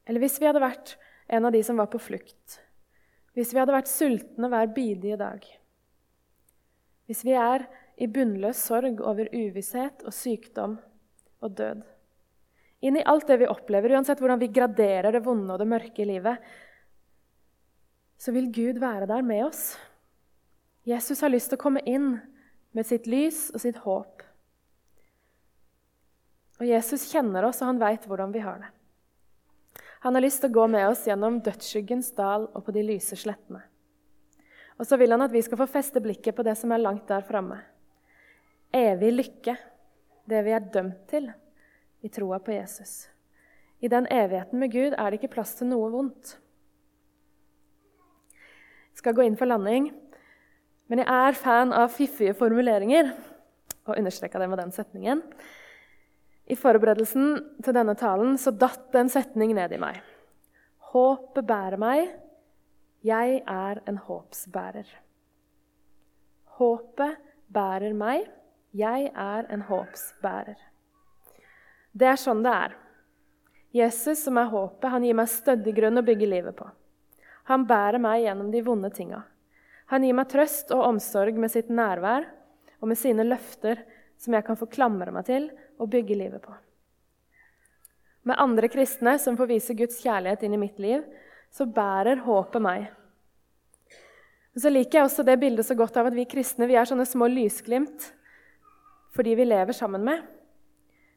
Eller 0.04 0.19
hvis 0.19 0.36
vi 0.41 0.47
hadde 0.49 0.60
vært 0.60 0.97
en 1.32 1.47
av 1.47 1.54
de 1.56 1.62
som 1.63 1.78
var 1.80 1.88
på 1.91 1.99
flukt, 1.99 2.58
hvis 3.36 3.54
vi 3.56 3.60
hadde 3.62 3.76
vært 3.76 3.91
sultne 3.91 4.49
hver 4.52 4.71
bidige 4.76 5.15
dag 5.19 5.45
hvis 7.06 7.23
vi 7.28 7.36
er 7.38 7.65
i 8.02 8.08
bunnløs 8.10 8.62
sorg 8.69 9.02
over 9.04 9.30
uvisshet 9.36 10.04
og 10.08 10.15
sykdom 10.15 10.78
og 11.43 11.58
død. 11.58 11.84
Inn 12.84 13.00
i 13.00 13.06
alt 13.08 13.30
det 13.30 13.38
vi 13.39 13.48
opplever, 13.48 13.93
uansett 13.96 14.19
hvordan 14.19 14.41
vi 14.41 14.52
graderer 14.52 15.15
det 15.15 15.24
vonde 15.24 15.56
og 15.56 15.62
det 15.62 15.69
mørke 15.72 16.04
i 16.04 16.08
livet, 16.10 16.39
så 18.19 18.34
vil 18.36 18.50
Gud 18.52 18.80
være 18.84 19.08
der 19.08 19.24
med 19.24 19.46
oss. 19.46 19.62
Jesus 20.88 21.22
har 21.24 21.32
lyst 21.32 21.52
til 21.52 21.60
å 21.60 21.63
komme 21.63 21.84
inn 21.88 22.17
med 22.76 22.88
sitt 22.88 23.08
lys 23.08 23.46
og 23.54 23.63
sitt 23.63 23.80
håp. 23.86 24.24
Og 26.60 26.65
Jesus 26.67 27.06
kjenner 27.12 27.48
oss, 27.48 27.62
og 27.63 27.72
han 27.72 27.80
veit 27.80 28.08
hvordan 28.08 28.34
vi 28.36 28.41
har 28.43 28.60
det. 28.65 28.72
Han 30.04 30.17
har 30.17 30.26
lyst 30.26 30.41
til 30.43 30.52
å 30.52 30.58
gå 30.58 30.65
med 30.74 30.89
oss 30.89 31.06
gjennom 31.08 31.39
dødsskyggens 31.43 32.12
dal 32.17 32.50
og 32.52 32.65
på 32.65 32.76
de 32.76 32.84
lyse 32.84 33.15
slettene. 33.19 33.62
Og 34.76 34.89
så 34.89 35.00
vil 35.00 35.15
han 35.15 35.24
at 35.24 35.32
vi 35.32 35.43
skal 35.46 35.62
få 35.62 35.69
feste 35.72 36.04
blikket 36.04 36.36
på 36.36 36.43
det 36.43 36.58
som 36.60 36.74
er 36.76 36.84
langt 36.84 37.08
der 37.08 37.24
framme. 37.24 37.62
Evig 38.76 39.13
lykke, 39.15 39.56
det 40.28 40.43
vi 40.43 40.56
er 40.56 40.67
dømt 40.74 41.08
til 41.08 41.32
i 42.04 42.12
troa 42.12 42.39
på 42.44 42.52
Jesus. 42.52 43.08
I 43.84 43.89
den 43.92 44.08
evigheten 44.12 44.60
med 44.60 44.72
Gud 44.72 44.96
er 44.96 45.10
det 45.10 45.20
ikke 45.20 45.34
plass 45.36 45.56
til 45.60 45.70
noe 45.72 45.89
vondt. 45.92 46.38
Jeg 48.94 49.02
skal 49.02 49.16
gå 49.18 49.26
inn 49.26 49.38
for 49.39 49.50
landing, 49.50 49.89
men 50.92 51.02
jeg 51.02 51.08
er 51.10 51.39
fan 51.39 51.74
av 51.76 51.92
fiffige 51.96 52.36
formuleringer 52.38 53.10
og 53.88 53.98
understreka 53.98 54.39
det 54.39 54.50
med 54.52 54.62
den 54.62 54.74
setningen. 54.76 55.24
I 56.48 56.56
forberedelsen 56.60 57.38
til 57.63 57.76
denne 57.76 57.96
talen 58.00 58.36
så 58.39 58.52
datt 58.52 58.92
det 58.92 59.02
en 59.02 59.12
setning 59.12 59.56
ned 59.56 59.76
i 59.76 59.80
meg. 59.82 60.00
Håpet 60.94 61.48
bærer 61.48 61.80
meg, 61.82 62.12
jeg 63.04 63.39
er 63.50 63.82
en 63.89 63.98
håpsbærer. 64.00 64.88
Håpet 66.60 67.18
bærer 67.52 67.96
meg, 67.98 68.28
jeg 68.72 69.10
er 69.12 69.50
en 69.52 69.66
håpsbærer. 69.68 70.60
Det 71.93 72.10
er 72.10 72.17
sånn 72.17 72.41
det 72.45 72.53
er. 72.53 72.73
Jesus, 73.73 74.23
som 74.25 74.38
er 74.38 74.49
håpet, 74.49 74.89
han 74.89 75.06
gir 75.06 75.17
meg 75.17 75.29
stødig 75.29 75.73
grunn 75.77 76.01
å 76.01 76.06
bygge 76.06 76.29
livet 76.29 76.58
på. 76.58 76.65
Han 77.49 77.65
bærer 77.69 78.01
meg 78.01 78.23
gjennom 78.23 78.51
de 78.53 78.62
vonde 78.65 78.89
tinga. 78.93 79.23
Han 79.91 80.06
gir 80.06 80.15
meg 80.17 80.29
trøst 80.32 80.71
og 80.73 80.86
omsorg 80.88 81.38
med 81.38 81.51
sitt 81.53 81.69
nærvær 81.73 82.27
og 82.79 82.89
med 82.89 82.99
sine 82.99 83.25
løfter 83.27 83.82
som 84.21 84.36
jeg 84.38 84.45
kan 84.47 84.58
få 84.58 84.69
klamre 84.71 85.13
meg 85.13 85.27
til 85.27 85.49
og 85.82 85.89
bygge 85.93 86.17
livet 86.17 86.43
på. 86.43 86.53
Med 88.23 88.39
andre 88.39 88.69
kristne 88.71 89.17
som 89.19 89.38
får 89.38 89.49
vise 89.51 89.75
Guds 89.77 89.99
kjærlighet 90.01 90.45
inn 90.47 90.56
i 90.56 90.62
mitt 90.62 90.79
liv, 90.79 91.03
så 91.51 91.67
bærer 91.69 92.23
håpet 92.23 92.63
meg. 92.63 92.86
Og 94.53 94.63
så 94.63 94.71
liker 94.71 94.99
jeg 94.99 95.10
også 95.10 95.25
det 95.27 95.39
bildet 95.41 95.67
så 95.67 95.75
godt 95.77 95.97
av 95.99 96.08
at 96.10 96.15
vi 96.15 96.29
kristne 96.29 96.69
vi 96.69 96.77
er 96.79 96.88
sånne 96.88 97.06
små 97.10 97.27
lysglimt 97.29 98.12
fordi 99.13 99.36
vi 99.38 99.45
lever 99.45 99.75
sammen 99.77 100.01
med. 100.08 100.23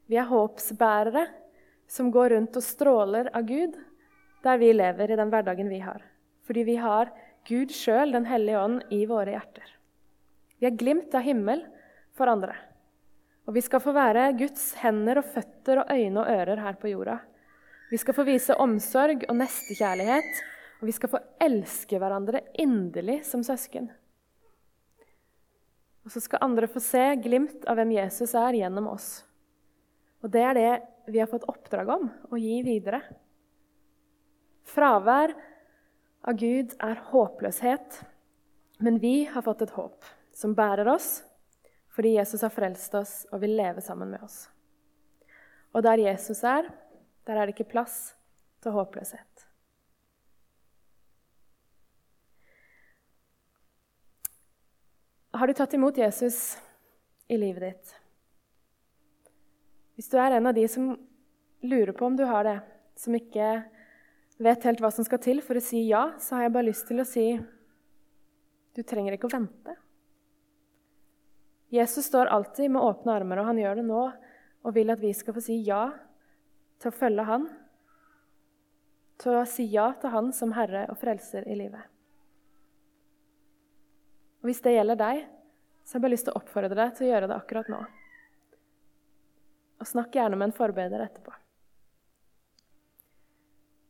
Vi 0.07 0.19
er 0.21 0.29
håpsbærere 0.31 1.27
som 1.91 2.11
går 2.15 2.35
rundt 2.35 2.57
og 2.59 2.65
stråler 2.65 3.31
av 3.35 3.47
Gud 3.49 3.77
der 4.47 4.59
vi 4.59 4.73
lever 4.75 5.11
i 5.11 5.19
den 5.19 5.31
hverdagen 5.33 5.71
vi 5.71 5.81
har. 5.83 6.03
Fordi 6.47 6.63
vi 6.67 6.77
har 6.79 7.11
Gud 7.47 7.73
sjøl, 7.75 8.13
Den 8.13 8.27
hellige 8.27 8.59
ånd, 8.59 8.83
i 8.91 9.07
våre 9.07 9.35
hjerter. 9.35 9.67
Vi 10.59 10.67
er 10.67 10.79
glimt 10.79 11.15
av 11.15 11.23
himmel 11.23 11.63
for 12.17 12.31
andre. 12.31 12.55
Og 13.47 13.55
vi 13.55 13.63
skal 13.63 13.83
få 13.83 13.95
være 13.95 14.33
Guds 14.39 14.73
hender 14.83 15.21
og 15.21 15.29
føtter 15.31 15.83
og 15.83 15.91
øyne 15.93 16.23
og 16.23 16.31
ører 16.31 16.63
her 16.63 16.79
på 16.81 16.91
jorda. 16.91 17.21
Vi 17.91 17.99
skal 18.03 18.17
få 18.17 18.25
vise 18.27 18.57
omsorg 18.59 19.23
og 19.29 19.37
nestekjærlighet, 19.39 20.43
og 20.81 20.89
vi 20.89 20.95
skal 20.97 21.13
få 21.13 21.21
elske 21.43 22.01
hverandre 22.03 22.43
inderlig 22.59 23.21
som 23.29 23.45
søsken. 23.47 23.87
Og 26.07 26.11
så 26.15 26.23
skal 26.23 26.43
andre 26.43 26.67
få 26.71 26.83
se 26.83 27.05
glimt 27.23 27.67
av 27.67 27.79
hvem 27.79 27.95
Jesus 27.95 28.35
er, 28.35 28.59
gjennom 28.59 28.91
oss. 28.91 29.09
Og 30.27 30.33
det 30.35 30.43
er 30.43 30.57
det 30.59 30.71
vi 31.15 31.21
har 31.23 31.31
fått 31.31 31.47
oppdrag 31.47 31.91
om 31.95 32.09
å 32.35 32.39
gi 32.41 32.59
videre. 32.67 32.99
Fravær 34.67 35.31
av 36.27 36.35
Gud 36.41 36.73
er 36.83 36.99
håpløshet, 37.13 38.01
men 38.83 38.99
vi 38.99 39.21
har 39.31 39.45
fått 39.47 39.63
et 39.63 39.75
håp 39.77 40.09
som 40.35 40.57
bærer 40.59 40.91
oss 40.91 41.21
fordi 41.95 42.17
Jesus 42.19 42.43
har 42.45 42.53
frelst 42.53 42.93
oss 42.99 43.13
og 43.31 43.41
vil 43.41 43.55
leve 43.57 43.81
sammen 43.81 44.11
med 44.13 44.21
oss. 44.27 44.51
Og 45.73 45.81
der 45.87 46.03
Jesus 46.03 46.43
er, 46.45 46.67
der 47.25 47.39
er 47.39 47.47
det 47.47 47.55
ikke 47.55 47.71
plass 47.71 48.11
til 48.61 48.75
håpløshet. 48.75 49.47
Har 55.37 55.47
du 55.49 55.55
tatt 55.57 55.79
imot 55.79 56.03
Jesus 56.03 56.59
i 57.33 57.39
livet 57.41 57.71
ditt? 57.71 57.95
Hvis 59.97 60.11
du 60.13 60.19
er 60.21 60.37
en 60.37 60.47
av 60.49 60.55
de 60.57 60.67
som 60.69 60.93
lurer 61.65 61.93
på 61.97 62.07
om 62.07 62.17
du 62.17 62.25
har 62.29 62.45
det, 62.45 62.59
som 63.01 63.17
ikke 63.17 63.49
vet 64.37 64.65
helt 64.69 64.81
hva 64.85 64.91
som 64.93 65.07
skal 65.07 65.21
til 65.25 65.41
for 65.45 65.57
å 65.57 65.65
si 65.65 65.87
ja, 65.89 66.11
så 66.21 66.37
har 66.37 66.47
jeg 66.47 66.55
bare 66.57 66.69
lyst 66.69 66.87
til 66.89 67.01
å 67.01 67.09
si 67.09 67.27
du 68.77 68.83
trenger 68.85 69.17
ikke 69.17 69.31
å 69.31 69.33
vente. 69.33 69.77
Jesus 71.73 72.07
står 72.07 72.29
alltid 72.29 72.71
med 72.71 72.85
åpne 72.85 73.15
armer, 73.17 73.41
og 73.41 73.49
han 73.49 73.61
gjør 73.61 73.81
det 73.81 73.87
nå 73.89 74.03
og 74.67 74.75
vil 74.77 74.93
at 74.93 75.01
vi 75.01 75.15
skal 75.17 75.35
få 75.37 75.43
si 75.45 75.57
ja 75.65 75.89
til 76.83 76.91
å 76.91 76.95
følge 76.95 77.25
han, 77.25 77.47
til 79.17 79.39
å 79.41 79.47
si 79.49 79.65
ja 79.73 79.89
til 79.97 80.13
han 80.13 80.33
som 80.37 80.53
Herre 80.53 80.85
og 80.93 81.01
Frelser 81.01 81.49
i 81.49 81.57
livet. 81.57 81.89
Og 84.45 84.51
Hvis 84.51 84.61
det 84.63 84.77
gjelder 84.77 85.01
deg, 85.01 85.23
så 85.87 85.97
har 85.97 86.01
jeg 86.01 86.05
bare 86.05 86.17
lyst 86.19 86.29
til 86.29 86.37
å 86.37 86.43
oppfordre 86.43 86.77
deg 86.77 86.93
til 86.99 87.07
å 87.07 87.15
gjøre 87.15 87.31
det 87.31 87.39
akkurat 87.41 87.71
nå. 87.73 87.81
Og 89.81 89.89
snakk 89.89 90.15
gjerne 90.17 90.39
med 90.39 90.51
en 90.51 90.57
forbeder 90.57 91.05
etterpå. 91.05 91.35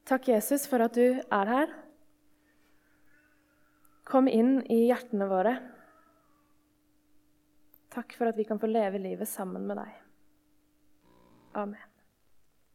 Takk, 0.07 0.29
Jesus, 0.31 0.69
for 0.71 0.85
at 0.85 0.95
du 0.95 1.19
er 1.19 1.51
her. 1.51 1.73
Kom 4.07 4.31
inn 4.31 4.61
i 4.71 4.85
hjertene 4.87 5.27
våre. 5.31 5.57
Takk 7.91 8.15
for 8.15 8.31
at 8.31 8.39
vi 8.39 8.47
kan 8.47 8.61
få 8.63 8.71
leve 8.71 9.03
livet 9.03 9.31
sammen 9.31 9.67
med 9.67 9.81
deg. 9.81 9.99
Amen. 11.57 11.86